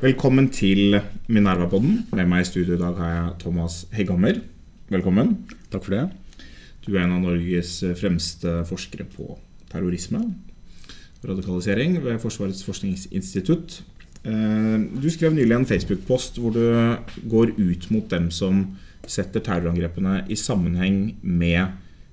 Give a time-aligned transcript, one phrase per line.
[0.00, 2.04] Velkommen til Minerva-podden.
[2.14, 4.38] Med meg i studio i dag har jeg Thomas Hegghammer.
[4.86, 5.32] Velkommen.
[5.72, 6.04] Takk for det.
[6.86, 9.34] Du er en av Norges fremste forskere på
[9.72, 13.82] terrorisme og radikalisering ved Forsvarets forskningsinstitutt.
[14.22, 16.70] Eh, Du skrev nylig en Facebook-post hvor du
[17.28, 18.78] går ut mot dem som
[19.10, 21.66] setter terrorangrepene i sammenheng med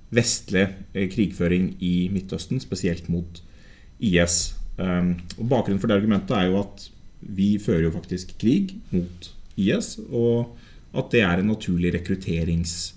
[0.09, 0.65] vestlig
[0.95, 3.43] eh, krigføring i Midtøsten, spesielt mot
[3.99, 4.55] IS.
[4.77, 6.89] Eh, Og Bakgrunnen for det argumentet er jo at
[7.21, 10.55] vi fører jo faktisk krig mot IS, og
[10.97, 12.93] at det er en naturlig rekrutterings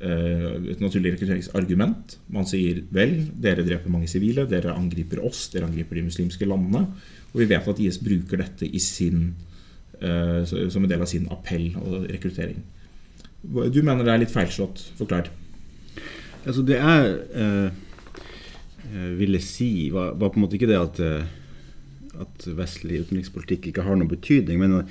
[0.00, 2.18] eh, et naturlig rekrutteringsargument.
[2.34, 6.86] Man sier vel, dere dreper mange sivile, dere angriper oss, dere angriper de muslimske landene.
[7.32, 9.34] Og vi vet at IS bruker dette i sin,
[10.00, 12.60] eh, som en del av sin appell og rekruttering.
[13.44, 14.80] Du mener det er litt feilslått?
[14.98, 15.28] Forklar.
[16.44, 17.08] Altså det eh,
[17.40, 17.82] eh,
[18.92, 23.86] ville si, var, var på en måte ikke det at, eh, at vestlig utenrikspolitikk ikke
[23.86, 24.84] har noen betydning, men,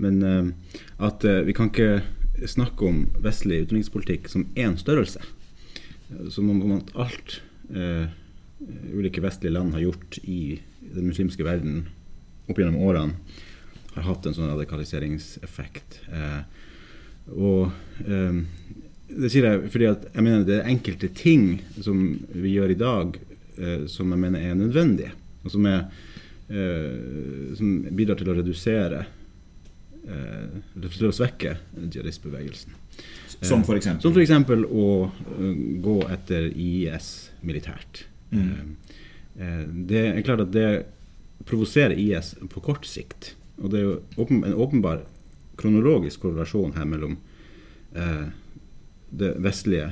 [0.00, 2.02] men eh, at eh, vi kan ikke
[2.48, 5.22] snakke om vestlig utenrikspolitikk som én størrelse.
[6.10, 7.40] Eh, Som om at alt
[7.74, 8.08] uh,
[8.92, 11.86] ulike vestlige land har gjort i den muslimske verden
[12.48, 13.14] opp gjennom årene,
[13.94, 16.00] har hatt en sånn radikaliseringseffekt.
[16.10, 16.42] Uh,
[17.30, 17.70] og
[18.06, 18.40] uh,
[19.10, 23.18] det sier jeg fordi jeg mener det er enkelte ting som vi gjør i dag,
[23.18, 23.39] eh,
[23.90, 25.12] som jeg mener er nødvendige.
[25.44, 25.86] Og som, er,
[26.48, 29.04] eh, som bidrar til å redusere
[30.04, 32.76] eh, til å svekke jihadistbevegelsen.
[33.40, 34.02] Som eksempel?
[34.02, 34.32] Som f.eks.
[34.68, 38.04] å eh, gå etter IS militært.
[38.34, 38.42] Mm.
[38.50, 40.68] Eh, eh, det er klart at det
[41.48, 43.34] provoserer IS på kort sikt.
[43.60, 45.06] Og det er jo en åpenbar
[45.60, 47.16] kronologisk korrelasjon her mellom
[47.96, 48.28] eh,
[49.10, 49.90] det vestlige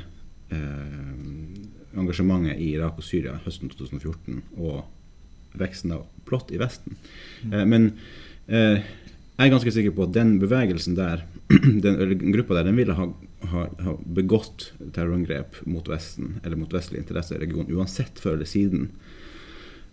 [0.55, 6.98] eh, engasjementet i Irak og Syria høsten 2014 og veksten av plott i Vesten.
[7.48, 7.92] Eh, men
[8.47, 8.84] eh,
[9.39, 11.25] jeg er ganske sikker på at den bevegelsen der,
[11.84, 13.08] den, eller gruppa der, den ville ha,
[13.52, 18.51] ha, ha begått terrorangrep mot Vesten, eller mot vestlige interesser i regionen, uansett før eller
[18.51, 18.89] siden.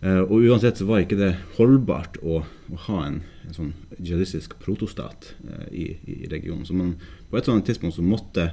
[0.02, 4.58] Eh, og uansett så var ikke det holdbart å, å ha en, en sånn jihadistisk
[4.62, 6.66] protostat eh, i, i regionen.
[6.68, 6.96] Så man,
[7.30, 8.50] på et sånt tidspunkt så måtte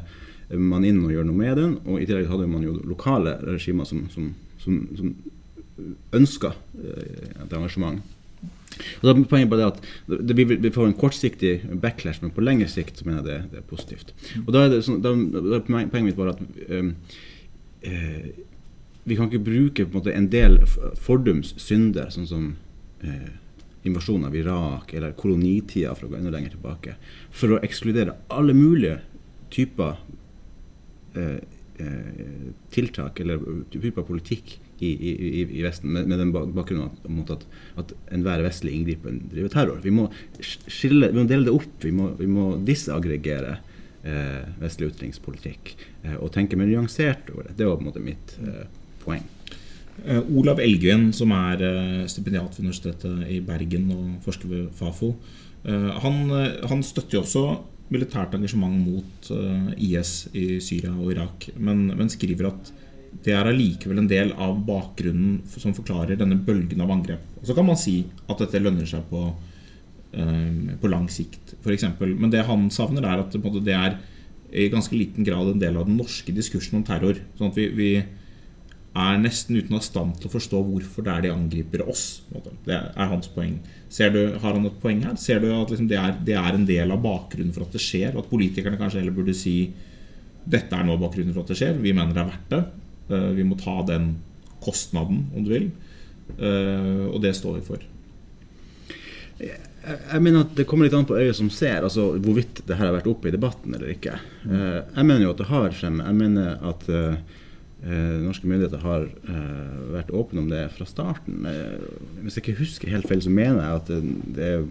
[0.59, 3.89] man inn og gjør noe med den, og i tillegg hadde man jo lokale regimer
[3.89, 5.15] som, som, som, som
[6.17, 8.03] ønska eh, et engasjement.
[9.01, 11.53] Og da Poenget bare det at det, vi, vi får en kortsiktig
[11.83, 14.15] backlash, men på lengre sikt så mener jeg det, det er positivt.
[14.45, 16.43] Og Da er, sånn, da, er poenget mitt bare at
[16.73, 16.95] um,
[17.85, 18.27] uh,
[19.03, 20.61] vi kan ikke bruke en, måte, en del
[21.01, 22.49] fordums synder, sånn som
[23.05, 23.31] uh,
[23.89, 26.97] invasjonen av Irak eller kolonitida, for å gå enda lenger tilbake,
[27.35, 29.01] for å ekskludere alle mulige
[29.53, 30.01] typer
[32.73, 33.41] tiltak eller
[33.73, 34.53] typer politikk
[34.83, 37.45] i, i, i, Vesten, med, med den bakgrunnen at, at,
[37.83, 39.83] at enhver vestlig inngripen driver terror.
[39.85, 40.09] Vi må
[40.43, 41.77] skille, vi må dele det opp.
[41.85, 43.59] Vi må, vi må disaggregere
[44.03, 47.59] eh, vestlig utenrikspolitikk eh, og tenke mer nyansert over det.
[47.61, 48.65] Det var på en måte mitt eh,
[49.05, 49.23] poeng.
[50.03, 55.15] Eh, Olav Elgven, som er eh, stipendiat ved Universitetet i Bergen og forsker ved Fafo,
[55.63, 57.47] eh, han, eh, han støtter jo også
[57.93, 62.73] militært engasjement mot eh, IS i Syria og Irak, men, men skriver at
[63.23, 67.25] det er allikevel en del av bakgrunnen som forklarer denne bølgen av angrep.
[67.41, 69.27] Og Så kan man si at dette lønner seg på,
[70.17, 71.87] eh, på lang sikt, f.eks.
[72.01, 73.99] Men det han savner, er at det, er
[74.53, 77.21] i ganske liten grad en del av den norske diskursen om terror.
[77.39, 77.91] Sånn at vi, vi
[78.93, 82.23] er nesten uten av stand til å forstå hvorfor det er de angriper oss.
[82.67, 83.55] Det er hans poeng.
[83.89, 85.17] Du, har han et poeng her?
[85.21, 87.81] Ser du at liksom det, er, det er en del av bakgrunnen for at det
[87.85, 88.19] skjer?
[88.19, 89.73] At politikerne kanskje heller burde si
[90.45, 91.81] dette er nå bakgrunnen for at det skjer.
[91.81, 92.63] Vi mener det er verdt det.
[93.17, 94.15] Eh, Vi må ta den
[94.63, 95.71] kostnaden, om du vil.
[96.37, 97.89] Eh, Og det står vi for.
[99.43, 102.91] Jeg, mener at Det kommer litt an på øyet som ser, altså hvorvidt det her
[102.91, 104.19] har vært oppe i debatten eller ikke.
[104.47, 106.05] Eh, jeg mener jo at det har fremme.
[106.05, 106.91] Jeg mener at
[108.23, 111.43] norske myndigheter har eh, vært åpne om det fra starten.
[111.51, 111.83] Eh,
[112.23, 114.01] hvis jeg ikke husker helt feil, så mener jeg at det,
[114.37, 114.65] det er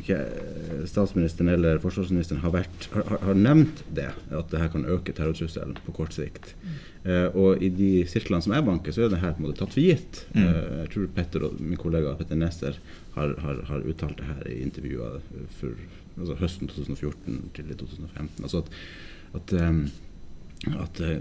[0.00, 4.86] ikke eh, statsministeren eller forsvarsministeren har, vært, har, har- nevnt det, at det her kan
[4.86, 6.54] øke terrortrusselen på kort sikt.
[7.04, 9.60] Eh, og i de sirklene som jeg banker, så er det her på en måte
[9.60, 10.22] tatt for gitt.
[10.32, 10.42] Mm.
[10.44, 12.78] Eh, jeg tror Petter og min kollega Petter Nester
[13.16, 15.18] har, har, har uttalt det her i intervjuer
[15.58, 15.74] for
[16.20, 18.44] altså høsten 2014 til 2015.
[18.46, 18.72] Altså at,
[19.40, 19.84] at um,
[20.68, 21.16] at uh,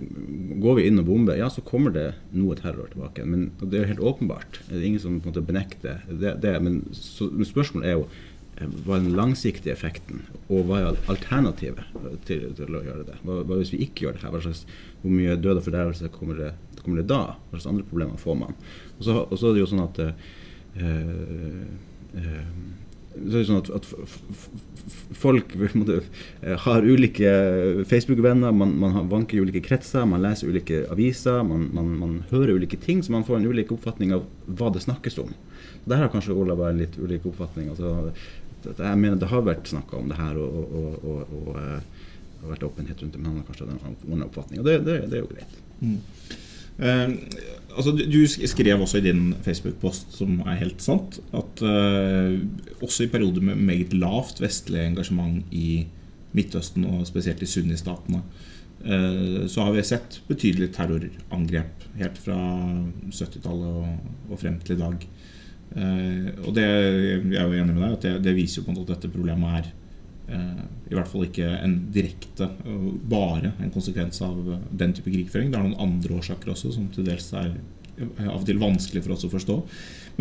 [0.60, 3.24] Går vi inn og bomber, ja, så kommer det noe terror tilbake.
[3.24, 4.60] Men det er helt åpenbart.
[4.68, 6.36] Det er ingen som på en måte benekter det.
[6.44, 8.10] det men, så, men spørsmålet er jo
[8.60, 11.86] hva er den langsiktige effekten, og hva er alternativet
[12.28, 13.16] til, til å gjøre det?
[13.24, 14.34] Hva, hva, hvis vi ikke gjør det her?
[14.34, 14.66] Hva slags,
[15.00, 16.42] hvor mye død og fordervelse kommer,
[16.82, 17.22] kommer, det da?
[17.48, 18.58] Hva slags andre problemer får man?
[18.98, 20.12] Og så, er det jo sånn at uh,
[20.76, 22.34] eh,
[23.14, 23.88] så er det sånn at, at
[25.20, 26.00] folk måte,
[26.66, 27.32] har ulike
[27.90, 32.56] Facebook-venner, man, man, vanker i ulike kretser, man leser ulike aviser, man, man, man, hører
[32.60, 35.34] ulike ting, så man får en ulik oppfatning av hva det snakkes om.
[35.90, 37.72] Der har kanskje Olav en litt ulik oppfatning.
[37.74, 38.12] Altså,
[38.68, 41.50] jeg mener Det har vært snakka om det her og, og, og, og,
[42.44, 44.62] og vært åpenhet rundt det, men han har kanskje en annen oppfatning.
[44.62, 45.60] Og det, det, det, er jo greit.
[45.80, 45.98] Mm.
[46.80, 47.16] Uh,
[47.76, 52.36] altså, du skrev også i din Facebook-post, som er helt sant, at uh,
[52.82, 55.88] også i perioder med meget lavt vestlig engasjement i
[56.38, 58.22] Midtøsten, og spesielt i Sunni-statene,
[58.86, 62.40] uh, så har vi sett betydelige terrorangrep helt fra
[63.10, 65.10] 70-tallet og, og frem til i dag.
[65.70, 68.74] Uh, og det, jeg er jo enig med deg at det, det viser jo på
[68.74, 69.74] en måte at dette problemet er
[70.30, 74.38] i hvert fall ikke en direkte, uh, bare en konsekvens av
[74.72, 75.52] den type krigføring.
[75.52, 77.54] Det er noen andre årsaker også som til dels er
[78.00, 79.56] av og til vanskelig for oss å forstå.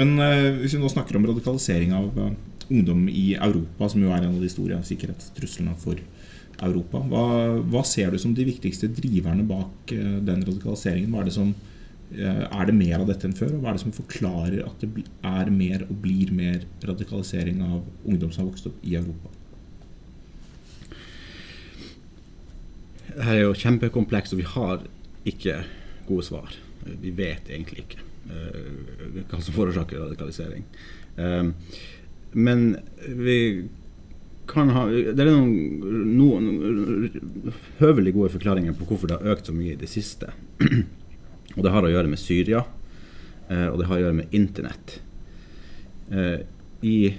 [0.00, 0.16] Men
[0.58, 4.42] hvis vi nå snakker om radikalisering av ungdom i Europa, som jo er en av
[4.42, 6.00] de store sikkerhetstruslene for
[6.66, 7.22] Europa, hva,
[7.62, 11.14] hva ser du som de viktigste driverne bak den radikaliseringen?
[11.14, 11.54] Hva er det som
[12.08, 13.52] Eh, er det mer av dette enn før?
[13.54, 17.82] Og hva er det som forklarer at det er mer og blir mer radikalisering av
[18.08, 19.32] ungdom som har vokst opp i Europa?
[23.18, 24.84] Her er jo kjempekomplekst, og vi har
[25.28, 25.62] ikke
[26.08, 26.54] gode svar.
[26.84, 30.64] Vi vet egentlig ikke uh, hva som forårsaker radikalisering.
[31.18, 31.50] Uh,
[32.32, 32.70] men
[33.18, 33.38] vi
[34.48, 39.56] kan ha Det er noen, noen høvelig gode forklaringer på hvorfor det har økt så
[39.56, 40.30] mye i det siste.
[41.56, 42.62] Og det har å gjøre med Syria,
[43.50, 44.98] uh, og det har å gjøre med Internett.
[46.10, 46.40] Eh,
[46.80, 47.16] I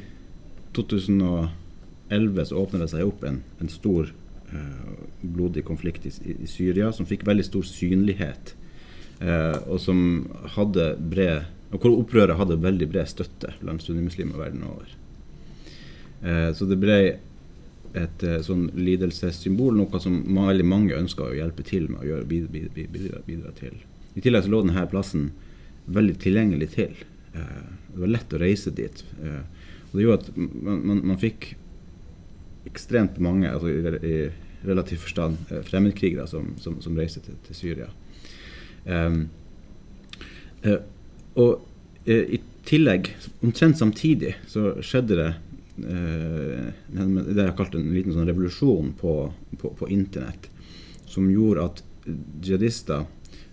[0.74, 4.14] 2011 så åpnet det seg opp en, en stor
[5.22, 8.56] blodig konflikt i, i, Syria som fikk veldig stor synlighet,
[9.22, 10.02] eh, og som
[10.56, 14.94] hadde bred og hvor opprøret hadde veldig bred støtte blant sunnimuslimer verden over.
[16.26, 16.98] Eh, så det ble
[17.98, 22.26] et eh, sånn lidelsessymbol, noe som veldig mange ønska å hjelpe til med å gjøre,
[22.30, 23.78] bidra, bidra, bidra til.
[24.18, 25.30] I tillegg så lå denne plassen
[25.90, 26.98] veldig tilgjengelig til.
[27.38, 29.06] Eh, det var lett å reise dit.
[29.22, 29.42] Eh,
[29.90, 31.54] og det gjorde at man, man, man fikk
[32.68, 37.56] ekstremt mange, altså i, i relativ forstand, eh, fremmedkrigere som, som, som reiste til, til
[37.56, 37.90] Syria.
[38.86, 39.28] Um,
[40.66, 40.80] uh,
[41.40, 41.62] og
[42.08, 43.12] uh, i tillegg,
[43.44, 45.30] omtrent samtidig, så skjedde det
[45.84, 49.16] uh, det jeg har kalt en liten sånn revolusjon på,
[49.62, 50.50] på, på internett,
[51.10, 51.84] som gjorde at
[52.44, 53.08] jihadister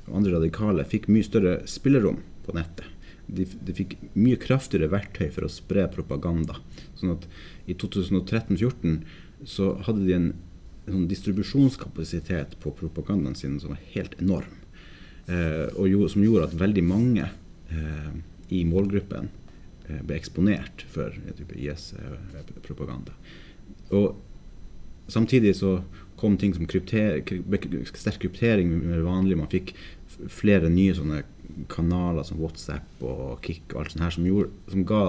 [0.06, 2.95] og andre radikale fikk mye større spillerom på nettet.
[3.26, 6.60] De, de, fikk mye kraftigere verktøy for å spre propaganda.
[6.98, 7.26] Sånn at
[7.66, 9.00] i 2013-2014
[9.46, 10.28] så hadde de en,
[10.86, 14.54] en sånn distribusjonskapasitet på propagandaen sin som var helt enorm.
[15.26, 18.12] Eh, og jo, som gjorde at veldig mange eh,
[18.54, 19.28] i målgruppen
[19.88, 21.14] eh, ble eksponert for
[21.56, 23.16] IS-propaganda.
[23.96, 24.14] Og
[25.10, 25.80] samtidig så
[26.16, 27.20] kom ting som krypter,
[27.92, 29.38] sterk kryptering mer vanlig.
[29.38, 29.74] Man fikk
[30.32, 31.24] flere nye sånne
[31.72, 35.02] kanaler som WhatsApp og Kik og alt sånt her som, gjorde, som ga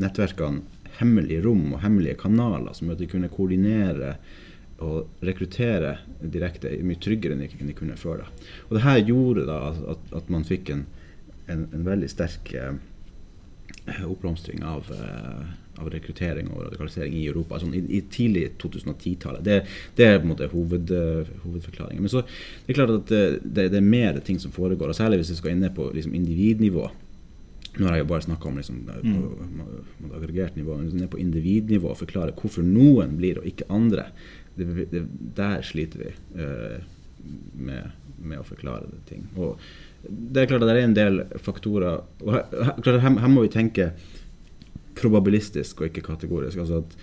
[0.00, 4.14] nettverkene hemmelige rom og hemmelige kanaler som gjorde at de kunne koordinere
[4.80, 5.98] og rekruttere
[6.32, 8.24] direkte mye tryggere enn de kunne før.
[8.24, 8.46] da.
[8.68, 9.58] Og det her gjorde da
[9.92, 10.86] at, at man fikk en,
[11.52, 12.72] en, en veldig sterk eh,
[14.06, 15.50] oppblomstring av, eh,
[15.80, 19.44] av rekruttering og radikalisering i Europa sånn i, i tidlig 2010-tallet.
[19.46, 19.58] Det,
[19.98, 22.02] det, er på en måte hoved, uh, hovedforklaringen.
[22.04, 24.98] Men så det er klart at det, det, det, er mer ting som foregår, og
[24.98, 26.88] særlig hvis vi skal inn på liksom, individnivå.
[27.78, 29.10] Nå har jeg jo bare snakka om liksom, mm.
[29.14, 33.68] på, på, aggregert nivå, men ned på individnivå og forklare hvorfor noen blir og ikke
[33.70, 34.10] andre.
[34.56, 36.10] der sliter vi
[36.40, 36.80] uh,
[37.54, 39.28] med, med, å forklare det ting.
[39.36, 39.60] Og
[40.08, 42.46] det er klart at det er en del faktorer og her,
[42.88, 43.90] her, her må vi tenke
[45.00, 46.58] probabilistisk og ikke kategorisk.
[46.58, 46.96] altså at,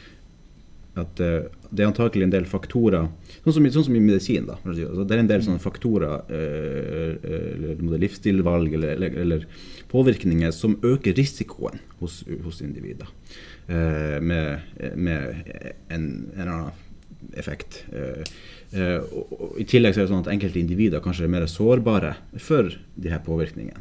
[1.04, 3.10] at uh, det er antakelig en del faktorer
[3.44, 4.48] Sånn som, sånn som i medisin.
[4.48, 7.28] da, altså, Det er en del sånne faktorer, uh,
[7.76, 9.46] eller livsstilvalg eller, eller, eller,
[9.88, 13.08] påvirkninger som øker risikoen hos, hos individer.
[13.68, 14.64] Med,
[14.96, 15.48] med
[15.92, 16.04] en,
[16.36, 17.82] en, annen effekt.
[17.92, 22.14] Og, og, I tillegg så er det sånn at enkelte individer kanskje er mer sårbare
[22.36, 23.80] for de her påvirkningene.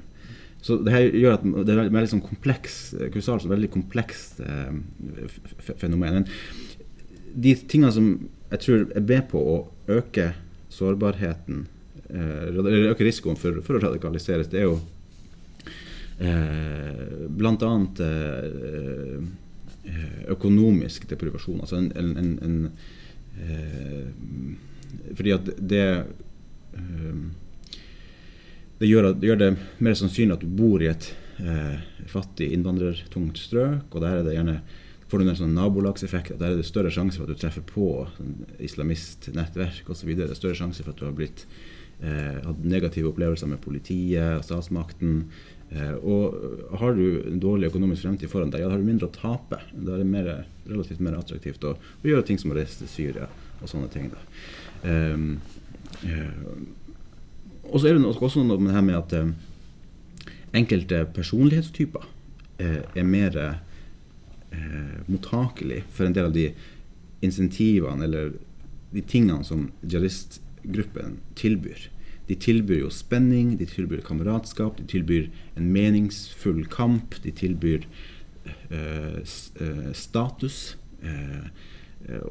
[0.66, 2.80] Så det her gjør at det er veldig sånn kompleks
[3.14, 4.72] kursal, så veldig komplekst eh,
[5.78, 6.22] fenomen.
[6.22, 6.26] Men
[7.36, 8.08] de tingene som
[8.50, 9.56] jeg tror er med på å
[9.94, 10.32] øke
[10.74, 11.66] sårbarheten,
[12.10, 12.58] eh,
[12.90, 14.80] øke risikoen for, for, å radikaliseres, det er jo
[16.18, 17.72] eh, bl.a.
[18.08, 19.16] Eh,
[19.86, 21.62] eh, økonomisk deprivasjon.
[21.62, 22.56] Altså en, en, en, en
[23.38, 24.06] eh,
[25.14, 27.26] Fordi at det eh,
[28.80, 29.52] det gjør, det gjør, det
[29.84, 31.06] mer sannsynlig at du bor i et
[31.40, 31.78] eh,
[32.10, 34.60] fattig innvandrertungt strøk, og der er det gjerne
[35.06, 36.34] får du en sånn nabolagseffekt.
[36.40, 38.32] Der er det større sjanse for at du treffer på sånn
[38.66, 40.12] islamistnettverk osv.
[40.18, 41.44] Det er større sjanse for at du har blitt,
[42.00, 45.28] eh, hatt negative opplevelser med politiet og statsmakten.
[45.70, 49.08] Eh, og har du en dårlig økonomisk fremtid foran deg, ja, da har du mindre
[49.08, 49.60] å tape.
[49.72, 50.32] Da er det mer,
[50.66, 53.30] relativt mer attraktivt å, å, gjøre ting som å reise til Syria
[53.60, 54.10] og sånne ting.
[54.10, 54.18] Da.
[54.86, 55.40] Um,
[57.70, 59.34] og så er det også noe med det her med at um,
[60.56, 66.48] enkelte personlighetstyper uh, er mer uh, mottakelig for en del av de
[67.26, 68.34] insentivene eller
[68.94, 71.88] de tingene som jihadistgruppen tilbyr.
[72.26, 77.18] De tilbyr jo spenning, de tilbyr kameratskap, de tilbyr en meningsfull kamp.
[77.22, 77.86] De tilbyr
[78.72, 79.20] uh,
[79.94, 80.76] status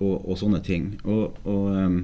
[0.01, 0.95] og, og, sånne ting.
[1.07, 2.01] Og, og um,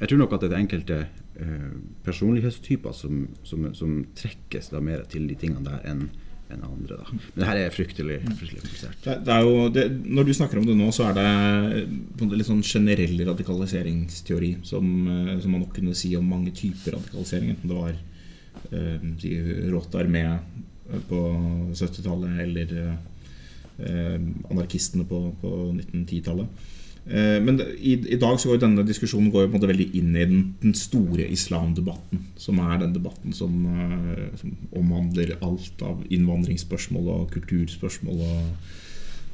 [0.00, 0.98] jeg tror nok at det enkelte
[1.40, 1.68] Eh,
[2.04, 6.10] personlighetstyper som, som, som trekkes da mer til de tingene der enn
[6.50, 6.96] enn andre.
[6.98, 7.04] Da.
[7.14, 8.96] Men det her er fryktelig, fryktelig komplisert.
[9.04, 9.84] Det, det er jo, det,
[10.18, 15.36] når du snakker om det nå, så er det litt sånn generell radikaliseringsteori som, eh,
[15.38, 17.54] som, man nok kunne si om mange typer radikalisering.
[17.54, 19.36] Enten det var eh, si,
[19.70, 20.24] rått armé
[21.06, 21.22] på
[21.70, 24.18] 70-tallet eller eh,
[24.50, 26.68] anarkistene på, på 1910-tallet.
[27.10, 30.42] Eh, men i, i, dag så går denne diskusjonen går jo veldig inn i den,
[30.62, 32.22] den, store islamdebatten.
[32.38, 38.72] Som er den debatten som, eh, som, omhandler alt av innvandringsspørsmål og kulturspørsmål og,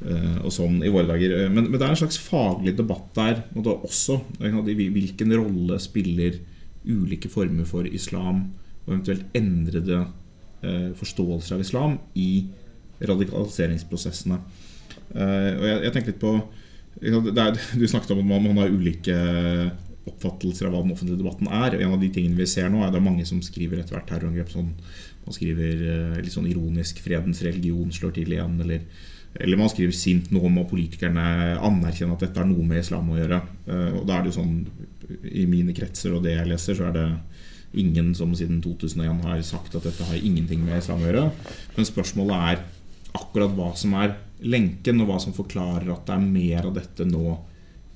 [0.09, 1.37] eh, og sånn i våre dager.
[1.53, 3.43] Men, men, det er en slags faglig debatt der.
[3.59, 6.41] Og også hvilken rolle spiller
[6.87, 8.47] ulike former for islam
[8.85, 10.05] og eventuelt endrede
[10.97, 12.47] forståelser av islam i
[13.05, 14.37] radikaliseringsprosessene.
[15.13, 16.31] og jeg, jeg tenker litt på
[17.01, 19.17] er, du snakket om at man, man, har ulike
[20.07, 21.75] oppfattelser av hva den offentlige debatten er.
[21.75, 23.97] Og en av de tingene vi ser nå, er det er mange som skriver etter
[23.97, 24.73] hvert terrorangrep sånn
[25.27, 28.85] Man skriver eh, litt sånn ironisk 'fredens religion slår til igjen', eller,
[29.43, 31.25] eller man skriver sint noe om at politikerne
[31.67, 33.41] anerkjenner at dette har noe med islam å gjøre.
[33.67, 34.53] Eh, og da er det jo sånn
[35.27, 37.09] I mine kretser og det jeg leser, så er det
[37.83, 41.25] ingen som siden 2001 har sagt at dette har ingenting med islam å gjøre.
[41.75, 42.63] Men spørsmålet er
[43.19, 47.07] akkurat hva som er lenken, og hva som forklarer at det er mer av dette
[47.07, 47.37] nå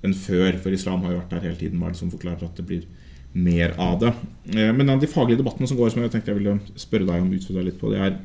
[0.06, 0.58] enn før.
[0.62, 1.80] For islam har jo vært der hele tiden.
[1.80, 2.88] Hva er det som forklarer at det blir
[3.34, 4.14] mer av det?
[4.56, 7.36] Eh, men de faglige debattene som går, som jeg tenkte jeg ville spørre deg om,
[7.38, 8.18] utfordre litt på, det er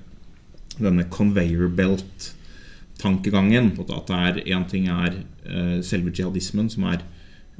[0.77, 3.75] denne conveyor belt-tankegangen.
[3.85, 7.05] At det er én ting er eh, selve jihadismen, som er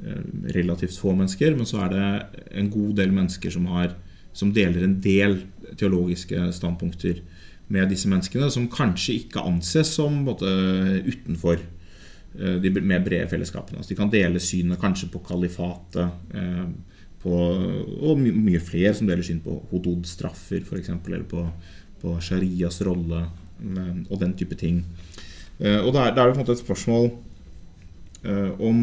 [0.01, 0.25] eh,
[0.57, 3.93] relativt få mennesker, men så er det en god del mennesker som, har,
[4.33, 5.43] som deler en del
[5.77, 7.21] teologiske standpunkter
[7.67, 10.51] med disse menneskene, som kanskje ikke anses som både
[11.07, 13.81] utenfor eh, de mer brede fellesskapene.
[13.81, 16.63] Altså de kan dele synet kanskje på kalifatet, eh,
[17.23, 21.43] på, og my mye flere som deler syn på hodod-straffer f.eks., eller på,
[22.01, 24.83] på sharias rolle eh, og den type ting.
[25.57, 27.07] Og da er, det på en måte et spørsmål
[28.61, 28.81] om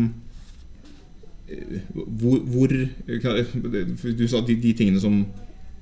[1.95, 2.73] hvor, hvor
[4.19, 5.21] Du sa de, de tingene som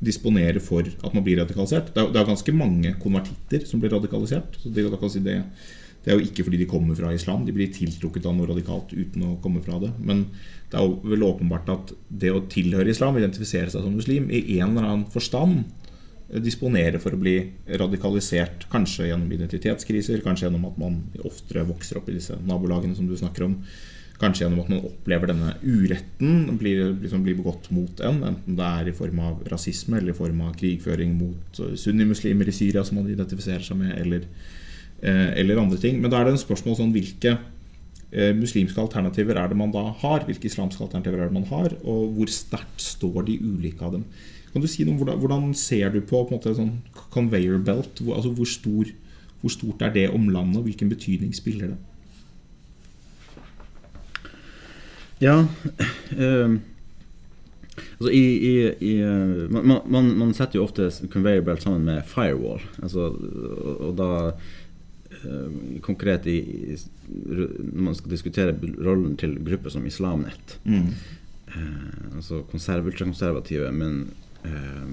[0.03, 1.93] disponere for at man blir radikalisert.
[1.95, 4.59] Det er, det er ganske mange konvertitter som blir radikalisert.
[4.59, 5.37] Så det, si det,
[6.03, 7.47] det, er jo ikke fordi de kommer fra islam.
[7.47, 9.93] De blir tiltrukket av noe radikalt uten å komme fra det.
[10.03, 10.27] Men
[10.73, 14.59] det er jo vel åpenbart at det å tilhøre islam, identifisere seg som muslim, i
[14.59, 15.63] en eller annen forstand
[16.43, 17.37] disponere for å bli
[17.79, 18.67] radikalisert.
[18.73, 23.17] Kanskje gjennom identitetskriser, kanskje gjennom at man oftere vokser opp i disse nabolagene som du
[23.19, 23.59] snakker om.
[24.23, 28.21] Kanskje gjennom at man opplever denne uretten blir, liksom blir begått mot en.
[28.29, 32.47] Enten det er i form av rasisme eller i form av krigføring mot eh, sunnimuslimer
[32.47, 34.29] i Syria, som man identifiserer seg med, eller,
[35.03, 35.99] eh, eller andre ting.
[35.99, 39.89] Men da er det en spørsmål sånn hvilke eh, muslimske alternativer er det man da
[40.05, 40.23] har?
[40.29, 41.75] Hvilke islamske alternativer er det man har?
[41.83, 44.07] Og hvor sterkt står de ulike av dem?
[44.53, 46.77] Kan du si noe om hvordan, ser du på, på måte, sånn
[47.11, 48.05] conveyor belt?
[48.05, 48.91] Hvor, altså hvor, stor,
[49.41, 51.81] hvor stort er det om landet, og hvilken betydning spiller det?
[55.23, 55.39] Ja
[56.19, 56.61] um,
[57.73, 62.03] Altså i, i, i eh, man, man, man, setter jo ofte conveyor belt sammen med
[62.11, 62.61] firewall.
[62.83, 66.37] Altså, og, og da uh, konkret i,
[67.07, 67.55] når
[67.87, 70.57] man skal diskutere rollen til grupper som Islamnett.
[70.67, 70.91] Mm.
[71.55, 74.03] Uh, altså konserv, ultrakonservative, men
[74.45, 74.91] uh,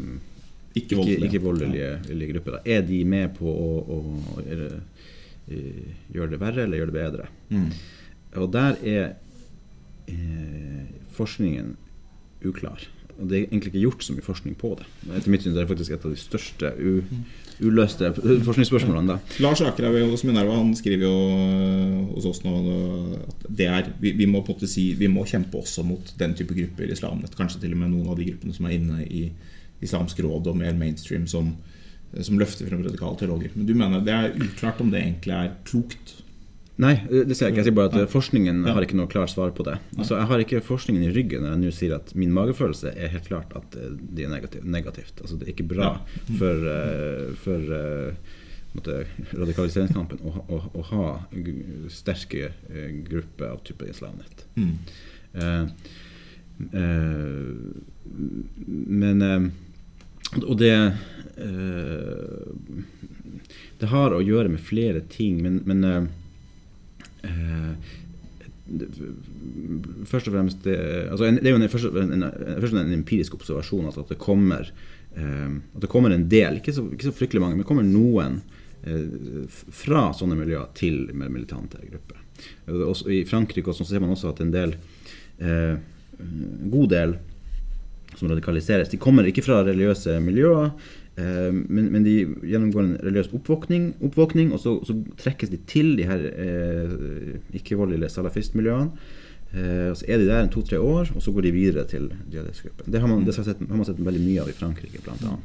[0.78, 2.32] ikke, voldelige, ikke voldelige ja.
[2.36, 2.60] grupper.
[2.60, 2.64] Da.
[2.78, 4.02] Er de med på å, å,
[4.38, 4.44] å
[6.14, 7.32] gjøre det verre eller gjøre det bedre?
[7.50, 7.72] Mm.
[8.38, 9.18] Og der er eh,
[11.18, 11.76] forskningen
[12.46, 12.88] uklar.
[13.20, 14.86] og det er egentlig ikke gjort så mye forskning på det.
[15.18, 16.70] Etter mitt syn er det faktisk et av de største
[17.60, 18.12] uløste
[18.48, 19.12] forskningsspørsmålene.
[19.12, 19.18] da.
[19.44, 22.54] Lars Akerhaug hos Minerva han skriver jo øh, hos oss nå
[23.28, 26.96] at er, vi, vi, må si, vi må kjempe også mot den type grupper i
[26.96, 27.26] islam.
[27.36, 29.28] Kanskje til og med noen av de gruppene som er inne i
[29.84, 31.54] Islamsk råd og mer mainstream som,
[32.16, 33.52] som løfter frem radikale teologer.
[33.56, 36.18] Men du mener det er uklart om det egentlig er klokt?
[36.80, 37.60] Nei, det sier jeg ikke.
[37.60, 39.76] Jeg sier bare at forskningen har ikke noe klart svar på det.
[39.98, 43.12] Altså, jeg har ikke forskningen i ryggen når jeg nå sier at min magefølelse er
[43.12, 44.64] helt klart at det de er negativt.
[44.64, 45.20] negativt.
[45.20, 45.90] Altså, det er ikke bra
[46.40, 46.70] for,
[47.44, 47.74] for
[48.78, 49.02] måtte,
[49.34, 51.10] radikaliseringskampen å, å, å, ha
[51.92, 52.54] sterke
[53.10, 54.46] grupper av type islamnett.
[54.56, 54.78] Mm.
[59.04, 59.52] men
[60.46, 60.74] Og det
[63.80, 66.04] Det har å gjøre med flere ting, men, men Eh,
[70.10, 70.78] først og fremst det,
[71.10, 72.26] altså en, det er jo en, først, en,
[72.62, 74.70] først en empirisk observasjon altså at det kommer
[75.16, 77.88] eh, at det kommer en del, ikke så, ikke så fryktelig mange, men det kommer
[77.88, 78.42] noen
[78.86, 82.22] eh, fra sånne miljøer til militante grupper.
[82.86, 84.78] Også I Frankrike også, så ser man også at en del
[85.42, 85.76] eh,
[86.70, 87.18] god del
[88.16, 92.14] som radikaliseres, de kommer ikke fra religiøse miljøer, Eh, men, men, de
[92.48, 98.14] gjennomgår en religiøs oppvåkning, oppvåkning og så, så, trekkes de til de her eh, ikke-voldelige
[98.14, 98.92] salafistmiljøene.
[99.50, 102.94] Eh, Så er de der en to-tre år, og så går de videre til jihadistgruppen.
[102.94, 105.38] Det har man, det har, sett, har man sett veldig mye av i Frankrike, bl.a.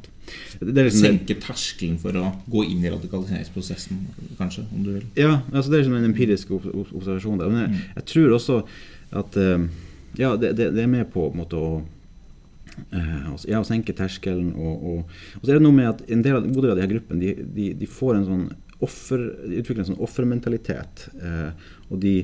[0.61, 4.05] Liksom Senke terskelen for å gå inn i radikaliseringsprosessen,
[4.37, 4.67] kanskje?
[4.75, 5.07] om du vil?
[5.17, 7.41] Ja, altså det er liksom en empirisk observasjon.
[7.41, 7.49] der.
[7.49, 7.81] Men jeg, mm.
[7.97, 8.61] jeg tror også
[9.23, 9.67] at eh,
[10.21, 11.81] ja, det, det, det, er med på, på en måte, å
[12.91, 14.53] Eh, ja, å senke terskelen.
[14.55, 16.79] Og, og, og, så er det noe med at en del av, god del av
[16.79, 18.45] de her gruppene de, de, de får en sånn
[18.83, 21.07] offer, de utvikler en sånn offermentalitet.
[21.15, 22.15] Eh, og de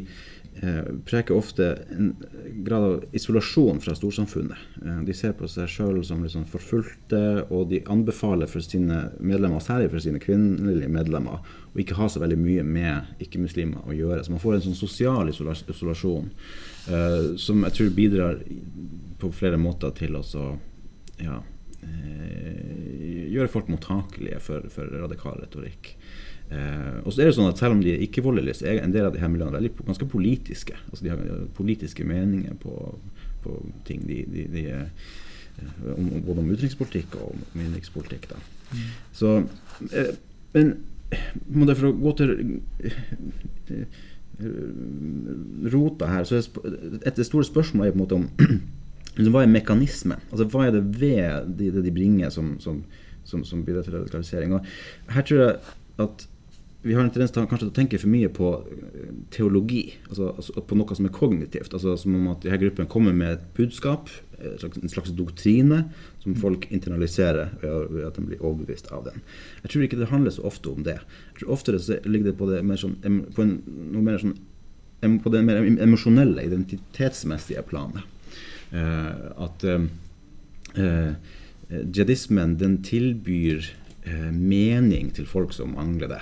[0.59, 2.11] eh, preker ofte en
[2.65, 4.65] grad av isolasjon fra storsamfunnet.
[4.83, 9.63] Eh, de ser på seg sjøl som sånn forfulgte, og de anbefaler for sine medlemmer,
[9.63, 11.41] særlig for sine kvinnelige medlemmer,
[11.71, 14.25] å ikke ha så veldig mye med ikke-muslimer å gjøre.
[14.25, 16.27] Så man får en sånn sosial isolasjon
[16.91, 18.43] eh, som jeg tror bidrar
[19.21, 20.23] på flere måter til å
[21.21, 21.37] ja,
[21.85, 25.95] eh, gjøre folk mottakelige for, for radikal retorikk.
[26.51, 28.91] Eh, og så er det sånn at Selv om de er ikke-voldelige, så er en
[28.91, 30.75] del av de her miljøene veldig, ganske politiske.
[30.89, 32.75] Altså De har politiske meninger på,
[33.45, 33.57] på
[33.87, 34.03] ting.
[34.07, 34.87] De, de, de eh,
[35.95, 38.31] om, både om utenrikspolitikk og om innenrikspolitikk.
[38.71, 38.87] Mm.
[39.15, 39.35] Så,
[39.91, 40.13] eh,
[40.51, 42.35] men for å gå til
[42.83, 43.99] eh,
[45.71, 48.27] rota her, så er et store spørsmål er på en måte om
[49.19, 50.21] hva er mekanismen?
[50.31, 52.83] Altså, hva er det ved det de, de bringer som, som,
[53.27, 54.55] som, som, bidrar til radikalisering?
[54.55, 55.55] Og her tror jeg
[56.01, 56.27] at
[56.81, 60.63] vi har en tendens til kanskje å tenke for mye på eh, teologi, altså, altså
[60.65, 61.75] på noe som er kognitivt.
[61.77, 64.09] altså Som om at disse gruppene kommer med et budskap,
[64.41, 65.83] en slags, en slags doktrine,
[66.23, 69.21] som folk internaliserer ved at de blir overbevist av den.
[69.61, 70.97] Jeg tror ikke det handler så ofte om det.
[70.97, 72.97] Jeg tror Oftere så ligger det på det mer sånn,
[73.35, 73.53] på en,
[73.93, 74.33] noe mer sånn,
[75.21, 78.09] på det mer emosjonelle, identitetsmessige planet.
[78.71, 79.85] Eh, at eh,
[80.79, 81.13] eh,
[81.69, 83.77] jihadismen den tilbyr
[84.33, 86.21] mening til folk som mangler det,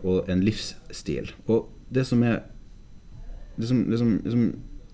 [0.00, 1.28] og en livsstil.
[1.44, 2.38] Og det som er
[3.58, 4.46] det som, det som, det som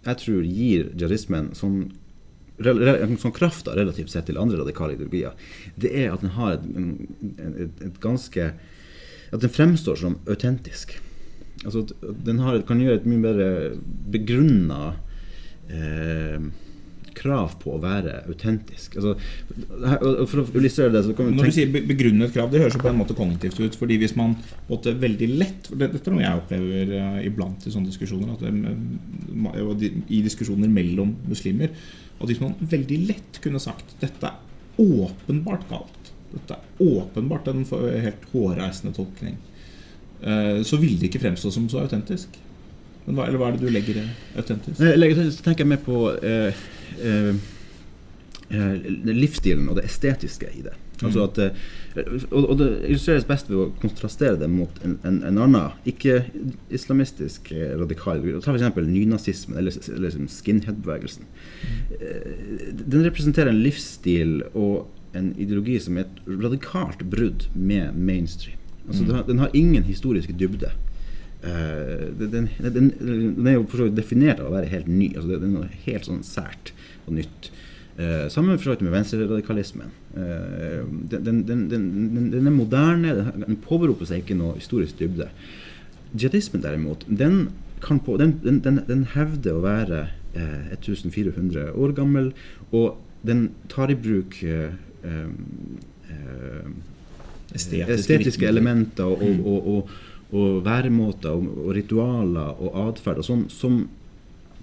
[0.02, 1.76] jeg tror gir jihadismen sånn,
[2.58, 5.38] sånn krafta relativt sett til andre radikale ideologier,
[5.78, 6.66] det er at den har et,
[7.38, 8.50] et, et ganske
[9.32, 10.98] At den fremstår som autentisk.
[11.62, 13.48] Altså, at den har, kan gjøre et mye bedre
[14.10, 14.96] begrunna
[15.70, 16.50] eh,
[17.16, 18.96] krav på å være autentisk.
[18.98, 19.14] Altså,
[20.30, 23.16] for å illustrere det Når du sier begrunnet krav, det høres jo på en måte
[23.18, 23.78] kognitivt ut.
[23.78, 24.36] fordi hvis man
[24.70, 28.36] måtte veldig lett for Dette er noe jeg opplever uh, iblant i sånne diskusjoner.
[28.40, 28.52] Det,
[29.52, 31.74] uh, I diskusjoner mellom muslimer.
[32.18, 37.64] At hvis man veldig lett kunne sagt dette er åpenbart galt, dette er åpenbart en
[37.66, 39.36] helt hårreisende tolkning,
[40.24, 42.40] uh, så ville det ikke fremstå som så autentisk.
[43.06, 44.06] Hva, eller hva er det du legger i
[44.38, 44.78] autentisk?
[44.78, 46.62] Jeg legger, så tenker jeg mer på eh,
[47.02, 47.34] eh,
[48.52, 50.76] eh, livsstilen og det estetiske i det.
[51.02, 51.24] Altså mm.
[51.26, 51.38] at,
[51.98, 55.90] eh, og, og, det illustreres best ved å kontrastere det mot en, en, en annen
[55.90, 58.78] ikke-islamistisk eh, radikal Ta f.eks.
[58.86, 61.26] nynazismen eller, eller liksom skinhead-bevegelsen.
[61.26, 62.82] Mm.
[62.84, 68.58] Den representerer en livsstil og en ideologi som er et radikalt brudd med mainstream.
[68.86, 69.08] Altså, mm.
[69.08, 70.70] den, har, den har ingen historiske dybde.
[71.42, 75.10] Uh, den, den, den, er jo for så vidt definert av å være helt ny.
[75.16, 76.72] Altså det, det, er noe helt sånn sært
[77.06, 77.50] og nytt.
[77.98, 79.92] Uh, sammen for så vidt med venstreradikalismen.
[80.14, 85.28] Uh, den, den, er moderne, den påberoper seg ikke noe historisk dybde.
[86.12, 87.46] Jihadismen derimot, den,
[87.80, 90.02] på, den, hevder å være
[90.32, 92.30] 1400 år gammel.
[92.70, 94.72] Og den tar i bruk eh,
[95.04, 96.72] eh,
[97.52, 99.90] Estetiske estetiske elementer og, og, og,
[100.32, 103.82] og væremåter og, og ritualer og atferd og sånn som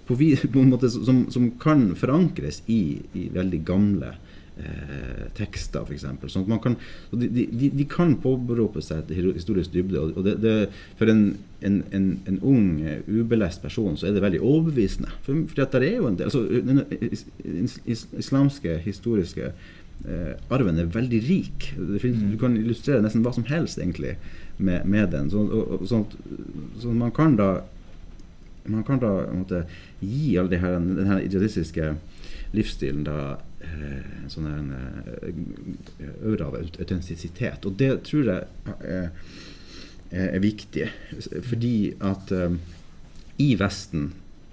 [0.10, 0.17] på,
[0.53, 2.82] på en måte som, som kan forankres i,
[3.13, 4.15] i veldig gamle
[4.60, 6.08] eh, tekster, f.eks.
[6.34, 10.01] Sånn de, de, de kan påberope seg et historisk dybde.
[10.10, 10.55] og det, det,
[10.99, 11.23] For en,
[11.62, 15.13] en, en, en ung, eh, ubelest person så er det veldig overbevisende.
[15.25, 19.53] For, for der er jo en del, altså, Den is, is, is, islamske historiske
[20.50, 21.72] arven er veldig rik.
[21.76, 22.32] Finnes, Mm.
[22.32, 24.16] Du kan illustrere nesten hva som helst egentlig
[24.58, 25.30] med, med den.
[25.30, 26.06] Så, og, sånn,
[26.80, 27.50] så man kan da
[28.70, 29.64] man kan da måtte,
[30.00, 31.96] gi all de her, den her idealistiske
[32.54, 33.18] livsstilen da
[33.66, 37.66] eh, en sånn eh, aura av autentisitet.
[37.66, 39.10] Og det tror jeg er,
[40.12, 40.90] er, viktig.
[41.50, 42.58] Fordi at eh,
[43.42, 44.12] i Vesten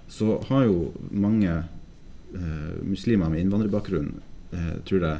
[0.09, 4.15] så har jo mange eh, muslimer med innvandrerbakgrunn,
[4.53, 5.19] eh, tror jeg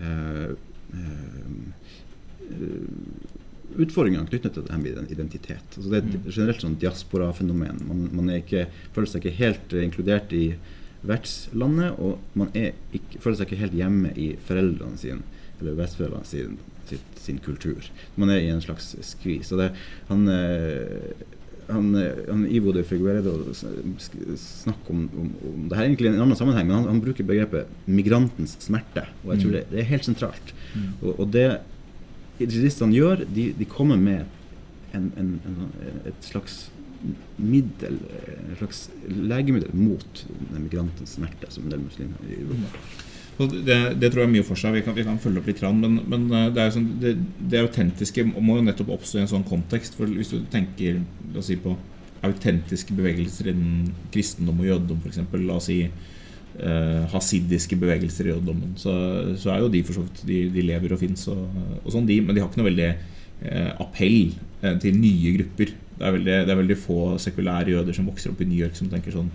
[0.00, 0.50] eh,
[0.94, 1.54] eh,
[3.80, 5.76] utfordringene knyttet til det her med identitet.
[5.76, 7.84] Altså det er et generelt sånn diaspora-fenomen.
[7.86, 10.46] Man, man ikke, føler seg ikke helt inkludert i
[11.06, 15.22] vertslandet, og man ikke, føler seg ikke helt hjemme i foreldrene sine,
[15.60, 16.58] eller besteforeldrene sin,
[17.20, 17.86] sin kultur.
[18.20, 19.52] Man er i en slags skvis.
[19.54, 19.70] Og det,
[20.10, 21.14] han, eh,
[21.72, 21.90] han,
[22.28, 23.32] han Ivo de Figueredo
[24.36, 27.00] snakker om, om, om det her er egentlig i en annen sammenheng, men han, han
[27.04, 29.06] bruker begrepet 'migrantens smerte'.
[29.24, 29.56] Og jeg tror Mm.
[29.58, 30.54] det, det er helt sentralt.
[30.74, 30.88] Mm.
[31.02, 31.46] Og, og det
[32.40, 34.24] jihadistene gjør, de, de kommer med
[34.94, 35.72] en, en, en,
[36.06, 36.70] et slags
[37.38, 37.98] middel,
[38.52, 42.78] et slags legemiddel mot den migrantens smerte, som en del muslimer i Europa.
[43.40, 44.74] Det, det tror jeg er mye for seg.
[44.76, 45.62] Vi kan, vi kan følge opp litt.
[45.64, 47.14] rann, Men, men eh, det, sånn, det,
[47.52, 49.96] det autentiske må jo nettopp oppstå i en sånn kontekst.
[49.98, 51.00] For Hvis du tenker
[51.32, 51.76] la oss si, på
[52.26, 55.22] autentiske bevegelser innen kristendom og jødedom, f.eks.
[55.46, 58.94] La oss si eh, hasidiske bevegelser i jødedommen, så,
[59.40, 61.46] så er jo de for så vidt de, de lever og fins, og,
[61.80, 65.72] og sånn men de har ikke noe veldig eh, appell eh, til nye grupper.
[66.00, 68.76] Det er, veldig, det er veldig få sekulære jøder som vokser opp i New York
[68.76, 69.32] som tenker sånn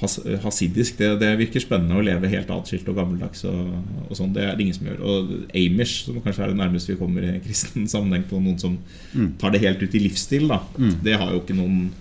[0.00, 3.44] has, hasidisk, det, det virker spennende å leve helt atskilt og gammeldags.
[3.48, 3.74] Og,
[4.08, 5.02] og sånn, Det er det ingen som gjør.
[5.06, 8.78] Og Amish, som kanskje er det nærmeste vi kommer i kristen sammenheng på noen som
[9.14, 9.36] Mm.
[9.38, 10.58] tar det helt ut i livsstil, da.
[10.78, 10.96] Mm.
[11.04, 11.92] det har jo ikke noen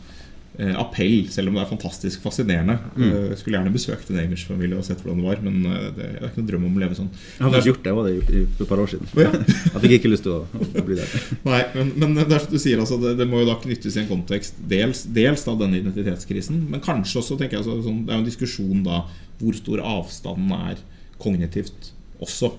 [0.77, 2.75] appell, selv om det er fantastisk fascinerende.
[2.93, 3.05] Mm.
[3.07, 6.19] Eh, skulle gjerne besøkt en Amish-familie og sett hvordan det var, men eh, det, jeg
[6.21, 7.09] har ikke noen drøm om å leve sånn.
[7.15, 9.09] Jeg har faktisk gjort det, jeg var det for et par år siden.
[9.17, 9.31] Ja.
[9.73, 11.15] Jeg fikk ikke lyst til å, å bli der.
[11.49, 13.97] Nei, men, men det er som du sier, altså, det, det må jo da knyttes
[13.97, 18.03] i en kontekst dels, dels da denne identitetskrisen, men kanskje også tenker jeg, så, sånn,
[18.05, 19.01] Det er jo en diskusjon da
[19.41, 20.83] hvor stor avstanden er
[21.23, 22.53] kognitivt også.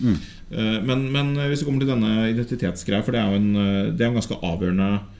[0.00, 0.16] Mm.
[0.50, 3.92] Eh, Men, men hvis vi kommer til denne identitetsgreia, for det er jo en, eh,
[3.92, 5.14] det er en ganske avgjørende eh,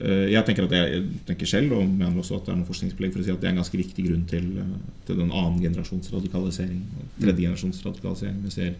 [0.00, 3.12] Jeg tenker at jeg, jeg tenker selv, og mener også at det er noen forskningsbelegg
[3.14, 4.76] for å si at det er en ganske viktig grunn til, eh,
[5.06, 6.80] til den annen generasjons radikalisering,
[7.20, 8.72] tredje generasjons radikalisering vi ser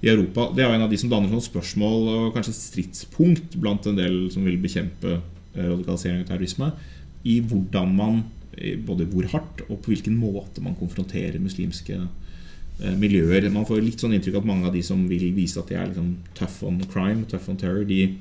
[0.00, 0.50] i Europa.
[0.54, 3.98] Det er jo en av de som danner sånn spørsmål og kanskje stridspunkt blant en
[3.98, 6.70] del som vil bekjempe eh, radikalisering og terrorisme,
[7.26, 8.22] i hvordan man
[8.56, 13.50] eh, både hvor hardt og på hvilken måte man konfronterer muslimske eh, miljøer.
[13.52, 15.92] Man får litt sånn inntrykk at mange av de som vil vise at de er
[15.92, 18.16] liksom tough on crime, tough on terror, de,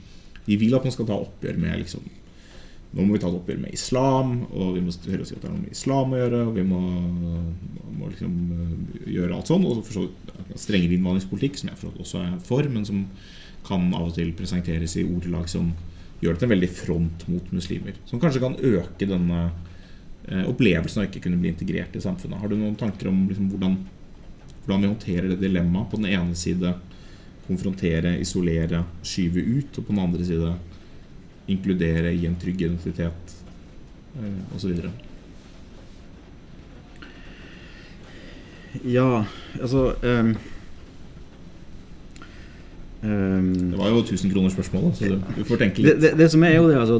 [0.49, 2.11] de vil at man skal ta oppgjør med liksom
[2.95, 5.41] nå må vi ta et oppgjør med islam, og vi må høre oss si at
[5.43, 6.37] det har noe med islam å gjøre.
[6.47, 6.81] Og vi må,
[7.99, 9.65] må liksom øh, gjøre alt sånn.
[9.67, 10.05] Og så
[10.55, 13.01] strengere innvandringspolitikk, som jeg for så også er for, men som
[13.67, 15.73] kan av og til presenteres i ordelag som
[16.21, 17.97] gjør det til en veldig front mot muslimer.
[18.07, 19.41] Som kanskje kan øke denne
[20.29, 22.39] eh, opplevelsen av ikke kunne bli integrert i samfunnet.
[22.39, 23.75] Har du noen tanker om liksom, hvordan,
[24.63, 25.89] hvordan vi håndterer det dilemmaet?
[25.91, 26.71] På den ene side
[27.49, 30.55] konfrontere, isolere, skyve ut, og på den andre side
[31.47, 33.35] inkludere i en trygg identitet
[34.17, 34.73] eh, osv.
[38.83, 39.23] Ja,
[39.61, 40.35] altså um,
[43.03, 46.01] um, Det var jo 1000 kroner spørsmålet, så du, du får tenke det, litt.
[46.03, 46.97] det, det som er jo det, altså,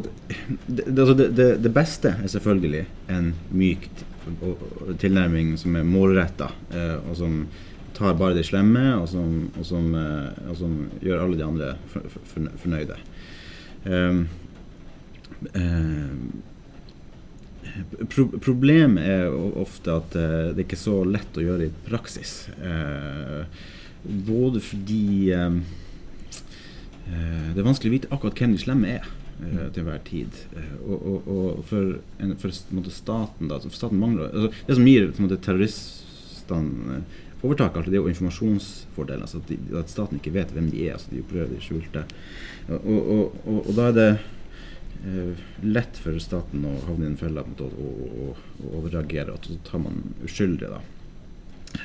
[0.68, 3.90] det, det, altså det, det, det beste er selvfølgelig en myk
[5.02, 7.42] tilnærming som er målretta, eh, og som
[7.96, 11.74] tar bare de slemme, og som, og som, eh, og som gjør alle de andre
[11.92, 12.98] for, for, fornø- fornøyde.
[13.86, 14.28] Ehm,
[15.54, 16.28] ehm,
[18.10, 22.38] pro problemet er ofte at det det er ikke så lett å gjøre i praksis.
[22.62, 23.43] Eh,
[24.06, 25.60] både fordi eh,
[27.10, 29.06] eh, det er vanskelig å vite akkurat hvem de slemme er
[29.43, 30.39] eh, til hver tid.
[30.56, 34.89] Eh, og, og, og for, en, for en staten da, staten mangler altså, Det som
[34.89, 37.04] gir terroristene
[37.46, 39.26] eh, overtak, altså, det er jo informasjonsfordelen.
[39.26, 40.96] Altså at, de, at staten ikke vet hvem de er.
[40.96, 42.06] Altså, de opererer i skjulte.
[42.70, 44.10] Og, og, og, og, da er det
[45.06, 49.36] uh, lett for staten å havne i en felle og, overreagere.
[49.36, 50.82] Og så tar man uskyldige, da.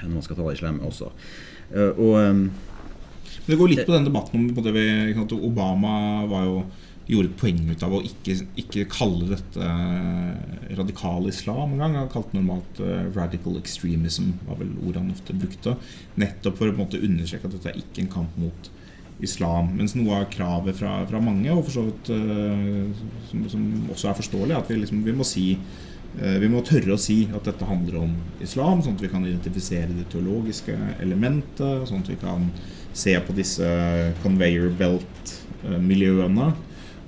[0.03, 1.13] når man skal ta det i slem også.
[1.71, 2.45] Uh, og um,
[3.47, 6.63] Det går litt på den debatten om Obama var jo
[7.11, 11.97] gjorde et poeng ut av å ikke, ikke kalle dette eh, radikal islam engang.
[11.99, 15.77] Han kalte normalt uh, 'radical extremism', var vel ordet han ofte brukte.
[16.21, 18.71] Nettopp for å på en måte understreke at dette er ikke en kamp mot
[19.21, 19.75] islam.
[19.77, 24.13] Mens noe av kravet fra, fra mange, og for så vidt uh, som, som, også
[24.13, 25.47] er forståelig, at vi, liksom, vi må si
[26.11, 29.95] vi må tørre å si at dette handler om islam, sånn at vi kan identifisere
[29.95, 31.85] det teologiske elementet.
[31.87, 32.49] Sånn at vi kan
[32.91, 33.69] se på disse
[34.25, 36.49] conveyor belt-miljøene.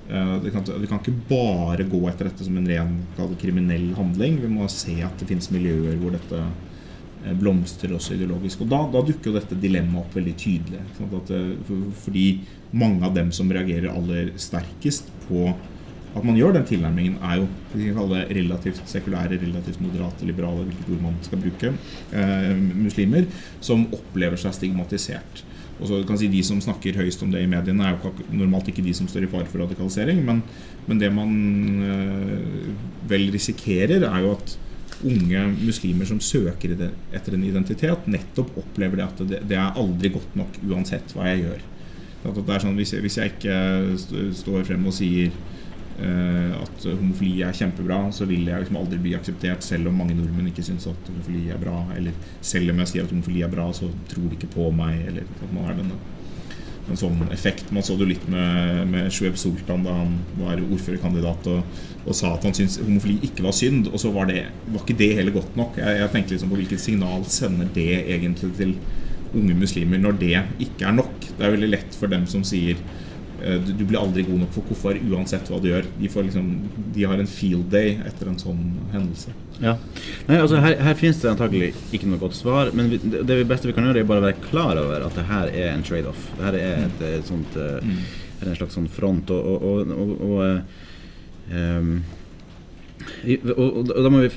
[0.09, 2.95] Eh, vi kan, vi kan, ikke bare gå etter dette som en ren
[3.41, 4.41] kriminell handling.
[4.43, 8.65] Vi må se at det finnes miljøer hvor dette eh, blomstrer også ideologisk.
[8.65, 10.81] Og da, da dukker jo dette dilemmaet opp veldig tydelig.
[11.07, 12.27] At, eh, fordi
[12.75, 15.53] mange av dem som reagerer aller sterkest på
[16.13, 20.27] at man gjør den tilnærmingen, er jo vi kan kalle det relativt sekulære, relativt moderate,
[20.29, 21.71] liberale, hvilket ord man skal bruke,
[22.13, 22.51] eh,
[22.83, 23.25] muslimer,
[23.65, 25.41] som opplever seg stigmatisert.
[25.83, 28.69] Og så kan si De som snakker høyest om det i mediene, er jo normalt
[28.71, 30.21] ikke de som står i fare for radikalisering.
[30.23, 30.39] Men,
[30.87, 31.33] men det man
[31.83, 32.69] øh,
[33.09, 34.55] vel risikerer, er jo at
[35.03, 40.13] unge muslimer som søker etter en identitet, nettopp opplever det at det, det er aldri
[40.13, 41.65] godt nok uansett hva jeg gjør.
[42.23, 43.57] det er sånn, hvis jeg, hvis jeg ikke
[44.39, 45.33] står frem og sier
[46.01, 50.49] at homofili er kjempebra, så vil jeg liksom aldri bli akseptert, selv om mange nordmenn
[50.49, 51.83] ikke syns at homofili er bra.
[51.97, 55.03] Eller selv om jeg sier at homofili er bra, så tror de ikke på meg.
[55.11, 55.99] Eller at man har denne,
[56.89, 57.69] en sånn effekt.
[57.71, 62.33] Man så det litt med, med Shueb Sultan da han var ordførerkandidat og, og sa
[62.33, 63.91] at han syntes homofili ikke var synd.
[63.93, 65.79] Og så var, det, var ikke det heller godt nok.
[65.79, 68.75] Jeg, jeg tenkte liksom på hvilket signal sender det egentlig til
[69.33, 71.15] unge muslimer når det ikke er nok.
[71.37, 73.02] Det er veldig lett for dem som sier Eh,
[73.43, 75.87] du blir aldri god nok for KOFAR uansett hva du gjør.
[75.97, 76.45] De, liksom,
[76.95, 78.61] de, har en field day etter en sånn
[78.93, 79.33] hendelse.
[79.59, 79.75] Ja.
[80.29, 83.67] Nei, altså her, her finnes det antakelig ikke noe godt svar, men vi, det beste
[83.69, 86.29] vi kan gjøre, er bare å være klar over at det her er en trade-off.
[86.37, 88.01] Det her er et, et sånt, eh, mm.
[88.47, 89.35] en slags sånn front.
[89.35, 91.93] Og, og, og, og um,
[93.27, 94.31] da må vi,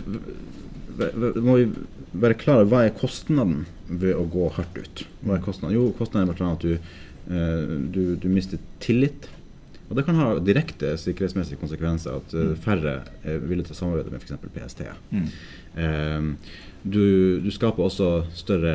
[1.39, 1.71] må vi
[2.17, 5.09] være klar over hva er kostnaden ved å gå hardt ut.
[5.23, 5.77] Hva er kostnaden?
[5.79, 6.55] Jo, kostnaden er bl.a.
[6.57, 9.27] at du Eh, du, du, mister tillit.
[9.87, 14.13] Og det kan ha direkte sikkerhetsmessige konsekvenser at uh, færre er villige til å samarbeide
[14.13, 14.49] med f.eks.
[14.57, 14.87] PST.
[15.15, 15.27] Mm.
[15.77, 17.03] Uh, du,
[17.43, 18.09] du, skaper også
[18.39, 18.75] større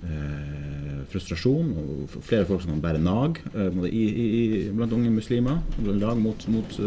[0.00, 3.36] eh, frustrasjon og flere folk som kan bære nag
[3.84, 5.58] i, i, blant unge muslimer.
[5.84, 6.78] Lag mot, mot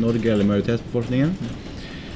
[0.00, 1.34] Norge eller majoritetsbefolkningen.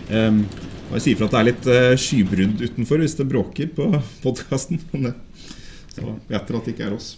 [0.09, 0.41] Um,
[0.87, 3.91] og jeg sier fra at det er litt skybrudd utenfor hvis det bråker på
[4.25, 4.81] podkasten.
[5.93, 7.13] Så vet dere at det ikke er oss.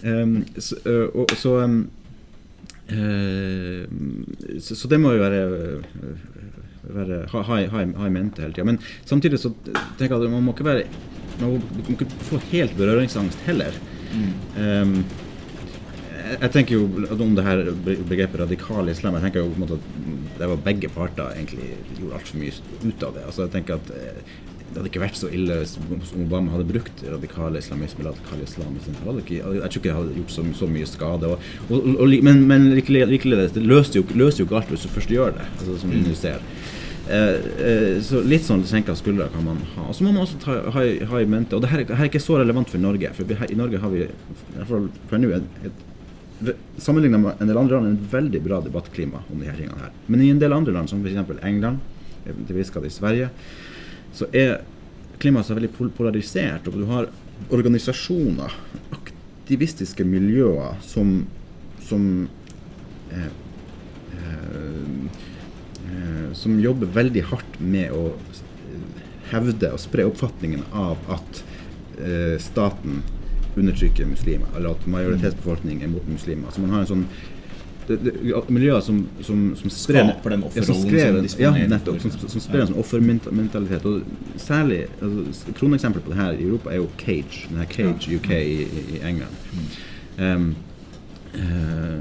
[0.00, 0.78] Um, så,
[1.12, 1.90] og, så, um,
[2.88, 3.84] uh,
[4.60, 5.40] så, så, det må jo være,
[6.96, 8.68] være ha, ha, ha, i mente hele tida.
[8.68, 9.52] Men samtidig så
[9.98, 10.86] tenker jeg at man må ikke være
[11.40, 13.76] man må ikke få helt berøringsangst heller.
[14.10, 14.32] Mm.
[14.60, 14.94] Um,
[16.30, 17.62] jeg tenker jo om det her
[18.06, 21.72] begrepet radikal islam jeg tenker jo på en måte at det var begge parter egentlig
[21.98, 23.24] gjorde altfor mye ut av det.
[23.26, 24.36] Altså jeg tenker at eh,
[24.70, 28.76] det hadde ikke vært så ille hvis Obama hadde brukt radikal islamisme radikal islam.
[28.78, 31.30] Ikke, jeg tror ikke det hadde gjort så, så mye skade.
[31.30, 34.92] Og, og, og, men, men likeledes, det løser jo, løser jo ikke alt hvis du
[34.94, 36.04] først gjør det, altså, som mm.
[36.06, 36.44] du ser.
[37.10, 39.88] Eh, eh, så litt sånn senka skuldre kan man ha.
[39.90, 42.10] Og så må man også ta, ha, ha, i mente Og det her, her, er
[42.12, 43.10] ikke så relevant for Norge.
[43.16, 44.10] For vi, her, i Norge har vi i
[44.54, 45.40] hvert fall for nå
[46.80, 49.90] Sammenlignet med en del andre land en veldig bra debattklima om de her tingene her.
[50.06, 51.34] Men i en del andre land, som f.eks.
[51.44, 51.82] England,
[52.24, 53.26] til viss grad i Sverige,
[54.16, 54.60] så er
[55.20, 56.68] klimaet så veldig polarisert.
[56.68, 57.10] Og du har
[57.50, 58.54] organisasjoner,
[58.94, 61.26] aktivistiske miljøer, som,
[61.86, 62.28] som
[63.10, 63.30] eh,
[64.16, 65.10] eh,
[66.36, 68.12] som jobber veldig hardt med å
[69.30, 71.42] hevde og spre oppfatningen av at
[71.98, 73.02] eh, staten
[73.58, 76.52] undertrykker muslimer, eller at majoritetsbefolkningen er mot muslimer.
[76.54, 77.06] Så man har en sånn
[77.90, 82.00] det, det, miljøer som, som, som sprer Skaper den offerrollen som Ja, nettopp.
[82.04, 83.86] Som, som sprer en sånn offermentalitet.
[83.90, 87.46] Og særlig altså, Kroneksempel på det her i Europa er jo Cage.
[87.50, 88.58] Den her Cage UK i,
[88.96, 89.46] i England.
[90.18, 90.50] Um,
[91.30, 92.00] Uh,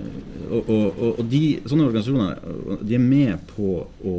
[0.50, 4.14] og, og, og, de, sånne organisasjoner de er med på å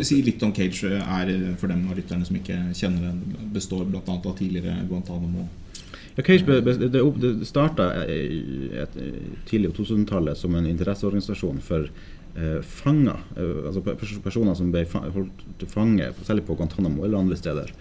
[0.00, 3.42] Si litt om Cage er for dem av lytterne som ikke kjenner det.
[3.52, 4.00] Består bl.a.
[4.16, 5.44] av tidligere Guantánamo
[6.16, 7.90] ja, Cage det, det starta
[9.48, 11.90] tidlig på 2000-tallet som en interesseorganisasjon for
[12.36, 13.18] eh, fanger.
[13.36, 13.82] Eh, altså
[14.24, 17.72] personer som ble holdt til fange, særlig på Guantánamo eller andre steder,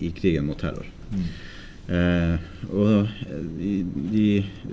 [0.00, 0.88] i krigen mot terror.
[1.12, 1.28] Mm.
[1.88, 3.70] Eh, og eh, de,
[4.12, 4.24] de,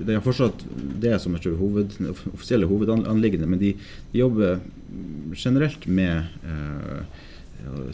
[0.02, 0.66] de, har fortsatt
[1.02, 1.96] det som er hoved,
[2.34, 3.72] offisielle hovedanliggende, men de,
[4.12, 4.60] de, jobber
[5.36, 7.24] generelt med eh,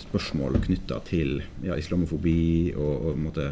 [0.01, 3.51] spørsmål knytta til ja, islamofobi og, og måte,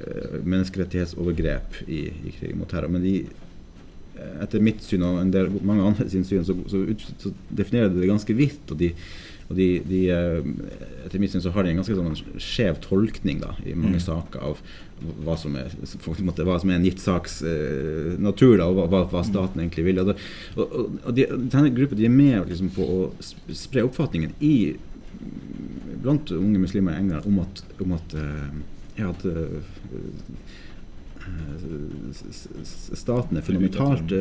[0.00, 2.92] uh, menneskerettighetsovergrep i, i krig mot terror.
[2.92, 3.16] Men de,
[4.42, 6.84] etter mitt syn og en del, mange andre sin syn, så, så,
[7.22, 8.64] så definerer det det ganske vidt.
[8.70, 8.92] og de
[9.48, 10.02] og de, de,
[11.06, 14.04] etter mitt syn så har de en ganske sånn skjev tolkning da, i mange mm.
[14.04, 14.60] saker av
[15.24, 15.72] hva som, er,
[16.26, 19.86] måte, hva som er en gitt saks eh, natur, da, og hva, hva, staten egentlig
[19.86, 20.02] vil.
[20.02, 20.12] Og,
[20.58, 22.98] og, og de, denne gruppen de er med liksom, på å
[23.56, 24.54] spre oppfatningen i
[26.02, 28.48] blant unge muslimer i England om at, om at, uh,
[28.98, 29.60] ja, at uh,
[32.64, 34.12] staten er fundamentalt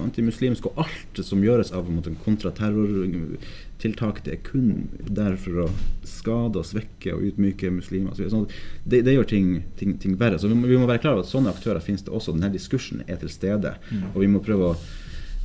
[0.00, 1.88] antimuslimsk, og alt som gjøres av
[2.24, 5.68] kontraterrortiltak, det er kun der for å
[6.08, 8.12] skade og svekke og utmyke muslimer.
[8.16, 8.44] Så,
[8.84, 9.46] det, det, gjør ting,
[9.80, 10.38] ting, ting verre.
[10.40, 12.36] Så vi må, vi må, være klar over at sånne aktører finnes det også.
[12.36, 13.70] Denne diskursen er til stede.
[13.90, 14.06] Mm.
[14.14, 14.74] Og vi må prøve å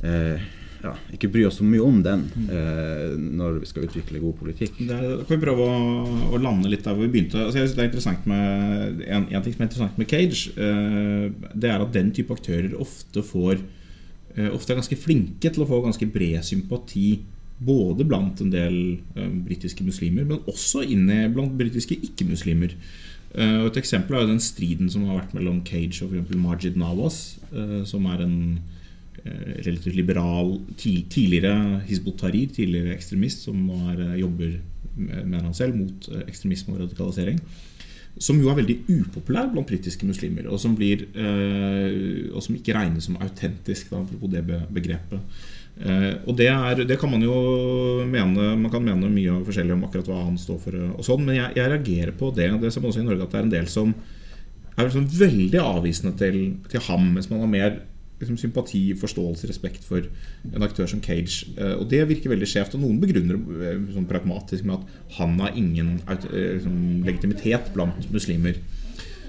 [0.06, 0.38] eh,
[0.86, 4.80] ja, ikke bry oss så mye om den eh, når vi skal utvikle god politikk.
[4.88, 5.78] Da kan vi prøve å,
[6.30, 7.40] å, lande litt der hvor vi begynte.
[7.42, 10.52] Altså, jeg synes det er interessant med, en, en, ting som er interessant med Cage,
[10.56, 13.56] eh, det er at den type aktører ofte får
[14.36, 17.16] eh, Ofte er ganske flinke til å få ganske bred sympati
[17.66, 18.78] både blant en del
[19.16, 22.76] eh, britiske muslimer, men også inne blant britiske ikke-muslimer.
[23.36, 27.36] Uh, et eksempel er den striden som har vært mellom Cage og for Majid Nawaz,
[27.50, 28.85] uh, som er en Eh,
[29.64, 34.58] relativt liberal tidligere Hizbut Tahrir, tidligere ekstremist, som nå er, eh, jobber
[34.96, 37.40] mener han selv, mot eh, ekstremisme og radikalisering.
[38.18, 41.02] Som jo er veldig upopulær blant britiske muslimer, og som, blir,
[42.32, 44.40] og som ikke regnes som autentisk, da, apropos det
[44.72, 45.20] begrepet.
[46.24, 47.34] og det, er, det, kan man jo
[48.08, 51.36] mene Man kan mene mye forskjellig om akkurat hva han står for, og sånn, men
[51.36, 52.48] jeg, jeg reagerer på det.
[52.62, 53.92] Det ser man også i Norge at det er en del som
[54.76, 56.40] er sånn veldig avvisende til,
[56.72, 57.78] til ham, mens man har mer
[58.20, 60.06] liksom, sympati, forståelse, respekt for
[60.54, 61.50] en aktør som Cage.
[61.56, 62.76] Eh, og det virker veldig skjevt.
[62.76, 68.08] Og noen begrunner eh, sånn pragmatisk med at han har ingen eh, liksom, legitimitet blant
[68.14, 68.58] muslimer.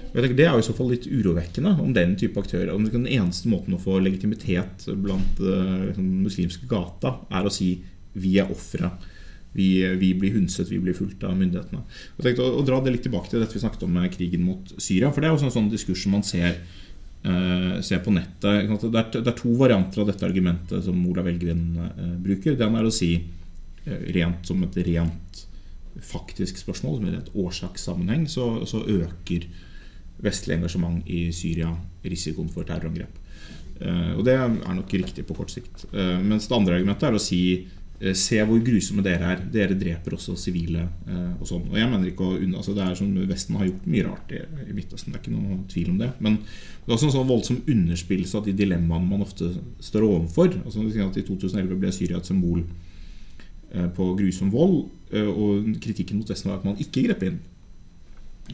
[0.08, 2.72] Det er jo i så fall litt urovekkende om den type aktører.
[2.72, 7.74] Om den eneste måten å få legitimitet blant liksom, muslimske gata er å si
[8.16, 8.90] 'vi er ofre'.
[9.52, 11.80] Vi, vi, blir hunset, vi blir fulgt av myndighetene.
[12.16, 14.44] Og tenkte å, å, dra det litt tilbake til dette vi snakket om med krigen
[14.44, 15.12] mot Syria.
[15.12, 16.60] For det er jo en sånn diskurs som man ser
[17.84, 18.68] se på nettet.
[18.92, 22.56] Det er, to varianter av dette argumentet som Olav Elgren uh, bruker.
[22.56, 25.42] Det ene er å si uh, rent som et rent
[26.04, 29.48] faktisk spørsmål, som i et årsakssammenheng, så, så, øker
[30.22, 31.72] vestlig engasjement i Syria
[32.04, 33.24] risikoen for terrorangrep.
[34.16, 35.84] og det er nok riktig på kort sikt.
[35.92, 39.40] mens det andre argumentet er å si Eh, se hvor grusomme dere er.
[39.52, 40.84] Dere dreper også sivile.
[41.08, 41.64] Eh, og sånn.
[41.66, 44.34] Og jeg mener ikke å unna, altså Det er som Vesten har gjort mye rart
[44.36, 45.12] i, i Midtøsten.
[45.12, 46.12] Det er ikke noe tvil om det.
[46.22, 49.50] Men det er også en sånn voldsom underspillelse av de dilemmaene man ofte
[49.82, 50.54] står overfor.
[50.62, 54.80] Altså, at I 2011 ble Syria et symbol eh, på grusom vold.
[55.08, 57.40] Og kritikken mot Vesten var at man ikke grep inn.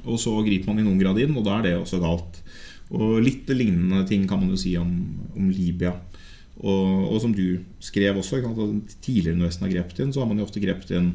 [0.05, 2.41] Og så griper man i noen grad inn, og da er det også galt.
[2.95, 4.91] Og litt lignende ting kan man jo si om,
[5.37, 5.95] om Libya.
[6.63, 8.41] Og, og, som du skrev også,
[9.03, 11.11] tidligere når Vesten har grepet inn, så har man jo ofte grepet inn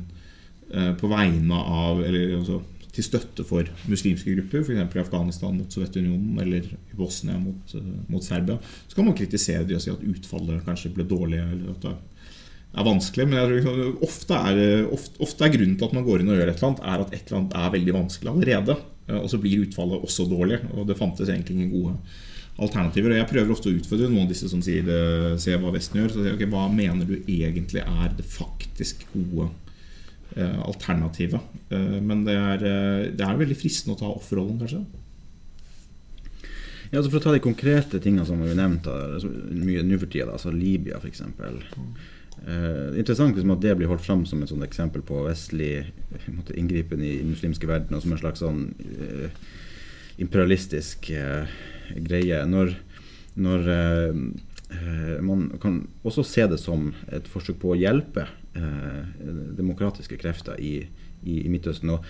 [0.74, 4.80] eh, på vegne av Eller altså, til støtte for muslimske grupper, f.eks.
[4.82, 8.58] i Afghanistan mot Sovjetunionen eller i Bosnia mot, uh, mot, Serbia.
[8.90, 11.38] Så kan man kritisere det og si at utfallet kanskje ble dårlig.
[11.40, 14.60] eller at det er vanskelig, men jeg tror ofte er,
[14.94, 17.04] ofte, ofte er grunnen til at man går inn og gjør et eller annet, er
[17.06, 18.76] at et eller annet er veldig vanskelig allerede.
[19.08, 20.60] Eh, og så blir utfallet også dårlig.
[20.76, 21.96] Og det fantes egentlig ingen gode
[22.60, 23.14] alternativer.
[23.14, 25.00] Og jeg prøver ofte å utfordre noen av disse som sier det,
[25.44, 26.14] se hva Vesten gjør.
[26.14, 29.50] Så sier, okay, Hva mener du egentlig er det faktisk gode
[30.36, 31.60] eh, alternativet?
[31.72, 34.84] Eh, men det er, eh, det er veldig fristende å ta offerrollen, kanskje.
[36.90, 40.10] Ja, altså For å ta de konkrete tingene som vi nevnte altså, mye nå for
[40.10, 41.22] tida, altså Libya f.eks.
[42.48, 45.90] Eh, interessant liksom, at det blir holdt fram som et sånt eksempel på vestlig
[46.32, 49.28] måte, inngripen i den muslimske verden, og som en slags sånn eh,
[50.20, 51.60] imperialistisk eh,
[51.96, 52.42] greie.
[52.50, 52.74] Når,
[53.40, 54.20] når eh,
[54.76, 58.28] eh, man kan også se det som et forsøk på å hjelpe
[59.56, 60.82] demokratiske krefter i,
[61.24, 61.94] i, i Midtøsten.
[61.94, 62.08] Og,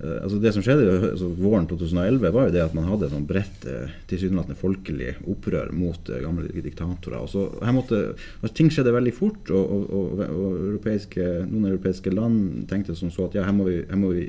[0.00, 3.66] altså det som skjedde altså våren 2011, var jo det at man hadde et bredt
[3.70, 7.20] eh, tilsynelatende folkelig opprør mot eh, gamle diktatorer.
[7.20, 8.02] Og så her måtte,
[8.40, 13.12] altså ting skjedde veldig fort, og, og, og, og europeiske, noen europeiske land tenkte som
[13.14, 14.28] så at ja, her må, vi, her må vi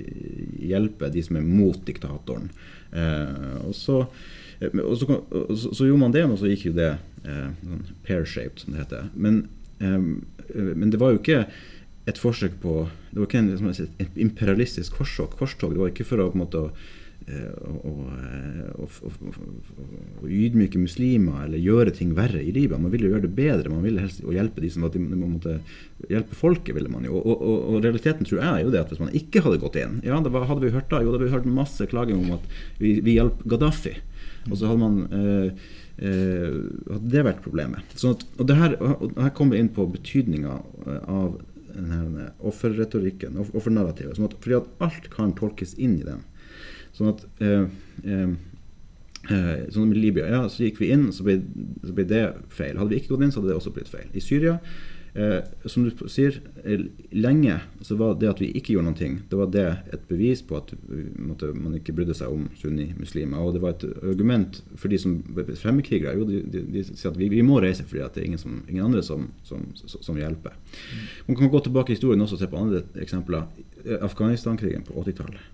[0.70, 2.50] hjelpe de som er mot diktatoren.
[2.96, 4.06] så Eh, og så,
[4.62, 6.92] og så, så, gjorde man det, og så gikk jo det
[7.28, 9.10] eh, sånn pear-shaped, som det heter.
[9.14, 9.42] Men,
[9.80, 9.98] eh,
[10.72, 11.46] men, det var jo ikke
[12.06, 15.34] et forsøk på Det var ikke en, liksom, et imperialistisk korstog.
[15.40, 15.74] korstog.
[15.74, 16.70] Det var ikke for å på en måte å,
[20.26, 22.78] ydmyke muslimer eller gjøre ting verre i Libya.
[22.78, 23.72] Man ville jo gjøre det bedre.
[23.74, 25.58] Man ville helst hjelpe de som var, man måtte
[26.12, 26.76] hjelpe folket.
[26.78, 27.16] ville man jo.
[27.18, 29.80] Og, og, og, realiteten tror jeg er jo det at hvis man ikke hadde gått
[29.82, 32.38] inn, ja, da hadde vi hørt da, jo, da hadde vi hørt masse klaging om
[32.38, 32.46] at
[32.82, 33.96] vi, vi hjalp Gaddafi.
[34.52, 35.66] Og så hadde man eh,
[36.06, 37.98] eh, hadde det vært problemet.
[37.98, 40.62] Sånn at, og her, og her kommer vi inn på betydninga
[41.10, 41.40] av
[41.76, 44.18] denne offerretorikken, offernarrativet.
[44.18, 46.24] Sånn fordi at alt kan tolkes inn i den.
[46.96, 47.66] Sånn at eh,
[48.08, 48.36] eh,
[49.30, 51.40] eh, Sånn med Libya, ja, så gikk vi inn, så ble,
[51.84, 52.80] så ble, det feil.
[52.80, 54.08] Hadde vi ikke gått inn, så hadde det også blitt feil.
[54.16, 54.60] I Syria,
[55.72, 56.82] som du sier, eh,
[57.16, 60.42] lenge så var det at vi ikke gjorde noen ting, det var det et bevis
[60.44, 60.74] på at
[61.16, 63.40] måtte, man ikke brydde seg om sunnimuslimer.
[63.40, 65.18] Og det var et argument for de som
[65.62, 66.18] fremmedkrigere.
[66.20, 68.60] Jo, de, de, de, sier at vi, vi, må reise fordi det er ingen, som,
[68.68, 70.58] ingen andre som, som, som, hjelper.
[71.30, 73.48] Man kan gå tilbake i historien også og se på andre eksempler.
[74.02, 75.54] Afghanistan-krigen på 80-tallet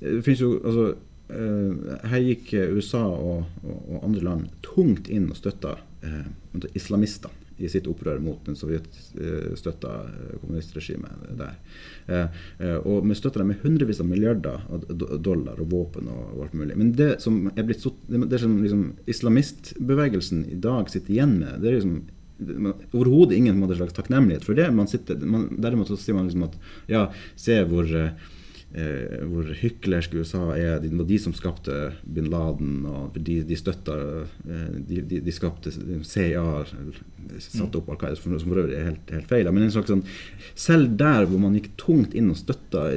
[0.00, 0.84] det finnes jo altså
[1.28, 5.76] eh, her gikk USA og, og, og, andre land tungt inn og støtta
[6.06, 6.24] eh,
[6.72, 11.58] islamister i sitt opprør mot den sovjetstøtta eh, kommunistregimet der.
[12.06, 14.86] Eh, eh, og vi støtta dem med hundrevis av milliarder av
[15.22, 16.78] dollar og våpen og, alt mulig.
[16.78, 21.70] Men det som er blitt det som liksom, islamistbevegelsen i dag sitter igjen med, det
[21.70, 22.00] er liksom
[22.96, 24.70] overhodet ingen slags takknemlighet for det.
[24.72, 26.56] Man sitter, man, derimot så sier man liksom at
[26.88, 27.84] ja, se hvor
[28.74, 30.78] eh, hvor hyklersk USA er.
[30.82, 35.34] Det var de som skapte bin Laden, og de, de støtta eh, de, de, de,
[35.34, 35.72] skapte
[36.06, 36.44] CIA,
[37.42, 39.50] satte opp Al-Qaida, som for øvrig er helt, helt feil.
[39.54, 40.04] Men en slags sånn,
[40.58, 42.88] selv der hvor man gikk tungt inn og støtta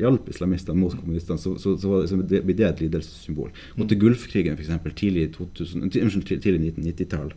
[0.00, 3.52] hjalp islamistene mot kommunistene, så, så, så, så det, ble det et lidelsessymbol.
[3.78, 4.72] Og til Gulfkrigen, f.eks.
[4.94, 7.32] Tidlig, tidlig 1990-tall.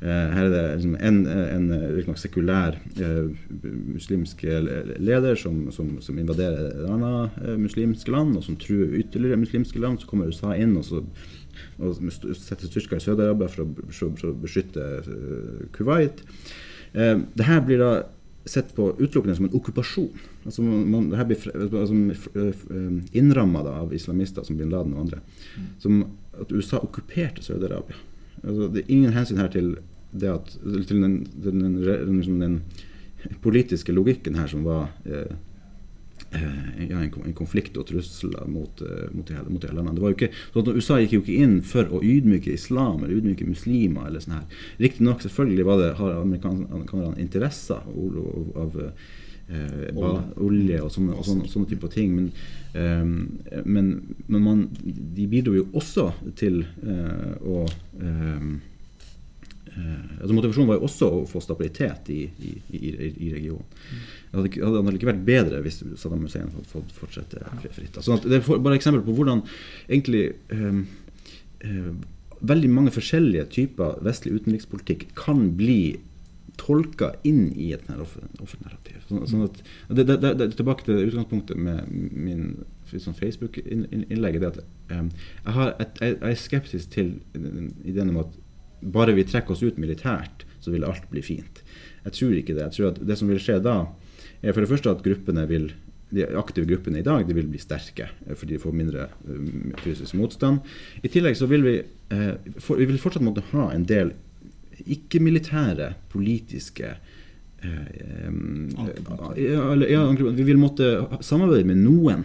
[0.00, 3.30] Eh, her er det liksom en, en, en sekulær uh,
[3.94, 9.40] muslimsk leder som, som, som invaderer et annet Eh, muslimske land, og som truer ytterligere
[9.40, 10.00] muslimske land.
[10.00, 11.02] Så kommer USA inn og, så,
[11.78, 12.00] og
[12.36, 14.86] setter styrker i Sør-Arabia for, for, å beskytte
[15.76, 16.22] Kuwait.
[16.92, 17.90] Det her blir da
[18.48, 20.26] sett på utelukkende som en okkupasjon.
[20.46, 21.96] Altså man, det her blir altså,
[23.16, 25.22] innramma av islamister som bin Laden og andre.
[25.82, 26.04] Som
[26.36, 27.98] at USA okkuperte Saudi-Arabia.
[28.42, 29.76] Altså, det er ingen hensyn her til,
[30.22, 31.80] at, til den, den, den,
[32.18, 32.60] liksom den,
[33.42, 35.32] politiske logikken her som var eh,
[36.30, 39.94] Eh, ja, en, konflikt og trusler mot, eh, mot, de, mot de landene.
[39.94, 43.04] Det var jo ikke, sånn at USA gikk jo ikke inn for å ydmyke islam
[43.04, 44.08] eller ydmyke muslimer.
[44.08, 44.64] eller sånn her.
[44.82, 48.80] Riktignok selvfølgelig var det, har amerikanerne interesser av, av
[49.48, 49.90] eh,
[50.42, 52.14] olje og sånne, og sånne, sånne typer ting.
[52.16, 52.30] Men,
[52.74, 53.92] eh, men,
[54.26, 57.66] men man, de bidro jo også til eh, å
[58.00, 58.48] eh,
[59.76, 62.92] altså Motivasjonen var jo også å få stabilitet i, i, i,
[63.26, 63.66] i regionen.
[64.30, 67.42] Det hadde, hadde, hadde ikke vært bedre hvis Saddam Hussein hadde fått fortsette
[67.74, 67.98] fritt.
[68.00, 69.42] Sånn det er bare eksempel på hvordan
[69.84, 70.86] egentlig um,
[71.64, 71.92] uh,
[72.40, 75.98] veldig mange forskjellige typer vestlig utenrikspolitikk kan bli
[76.60, 79.02] tolka inn i et offernarrativ.
[79.08, 82.56] Sånn, sånn tilbake til utgangspunktet med min
[82.90, 84.40] sånn Facebook-innlegg.
[84.40, 84.60] det at
[84.92, 87.16] um, jeg, har et, jeg, er skeptisk til
[87.84, 88.36] ideen om at
[88.80, 91.62] bare vi trekker oss ut militært, så vil alt bli fint.
[92.06, 92.68] Jeg tror ikke det.
[92.68, 93.80] Jeg tror at det som vil skje da,
[94.42, 95.70] er for det første at gruppene vil
[96.14, 99.72] de aktive gruppene i dag de vil bli sterke eh, fordi de får mindre um,
[99.82, 100.62] fysisk motstand.
[101.02, 101.74] I tillegg så vil vi,
[102.14, 104.14] eh, for, vi vil fortsatt måtte ha en del
[104.86, 106.96] ikke-militære politiske
[109.36, 110.02] ja,
[110.36, 110.88] vi vil måtte
[111.20, 112.24] samarbeide med noen.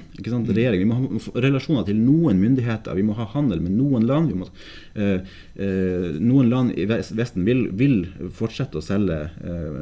[0.54, 0.58] mm.
[0.58, 0.82] regjering.
[0.82, 2.96] Vi må ha relasjoner til noen myndigheter.
[2.98, 4.34] Vi må ha handel med noen land.
[4.38, 4.48] Må,
[4.96, 5.22] eh,
[5.56, 8.06] eh, noen land i Vesten vil, vil
[8.38, 9.82] fortsette å selge eh,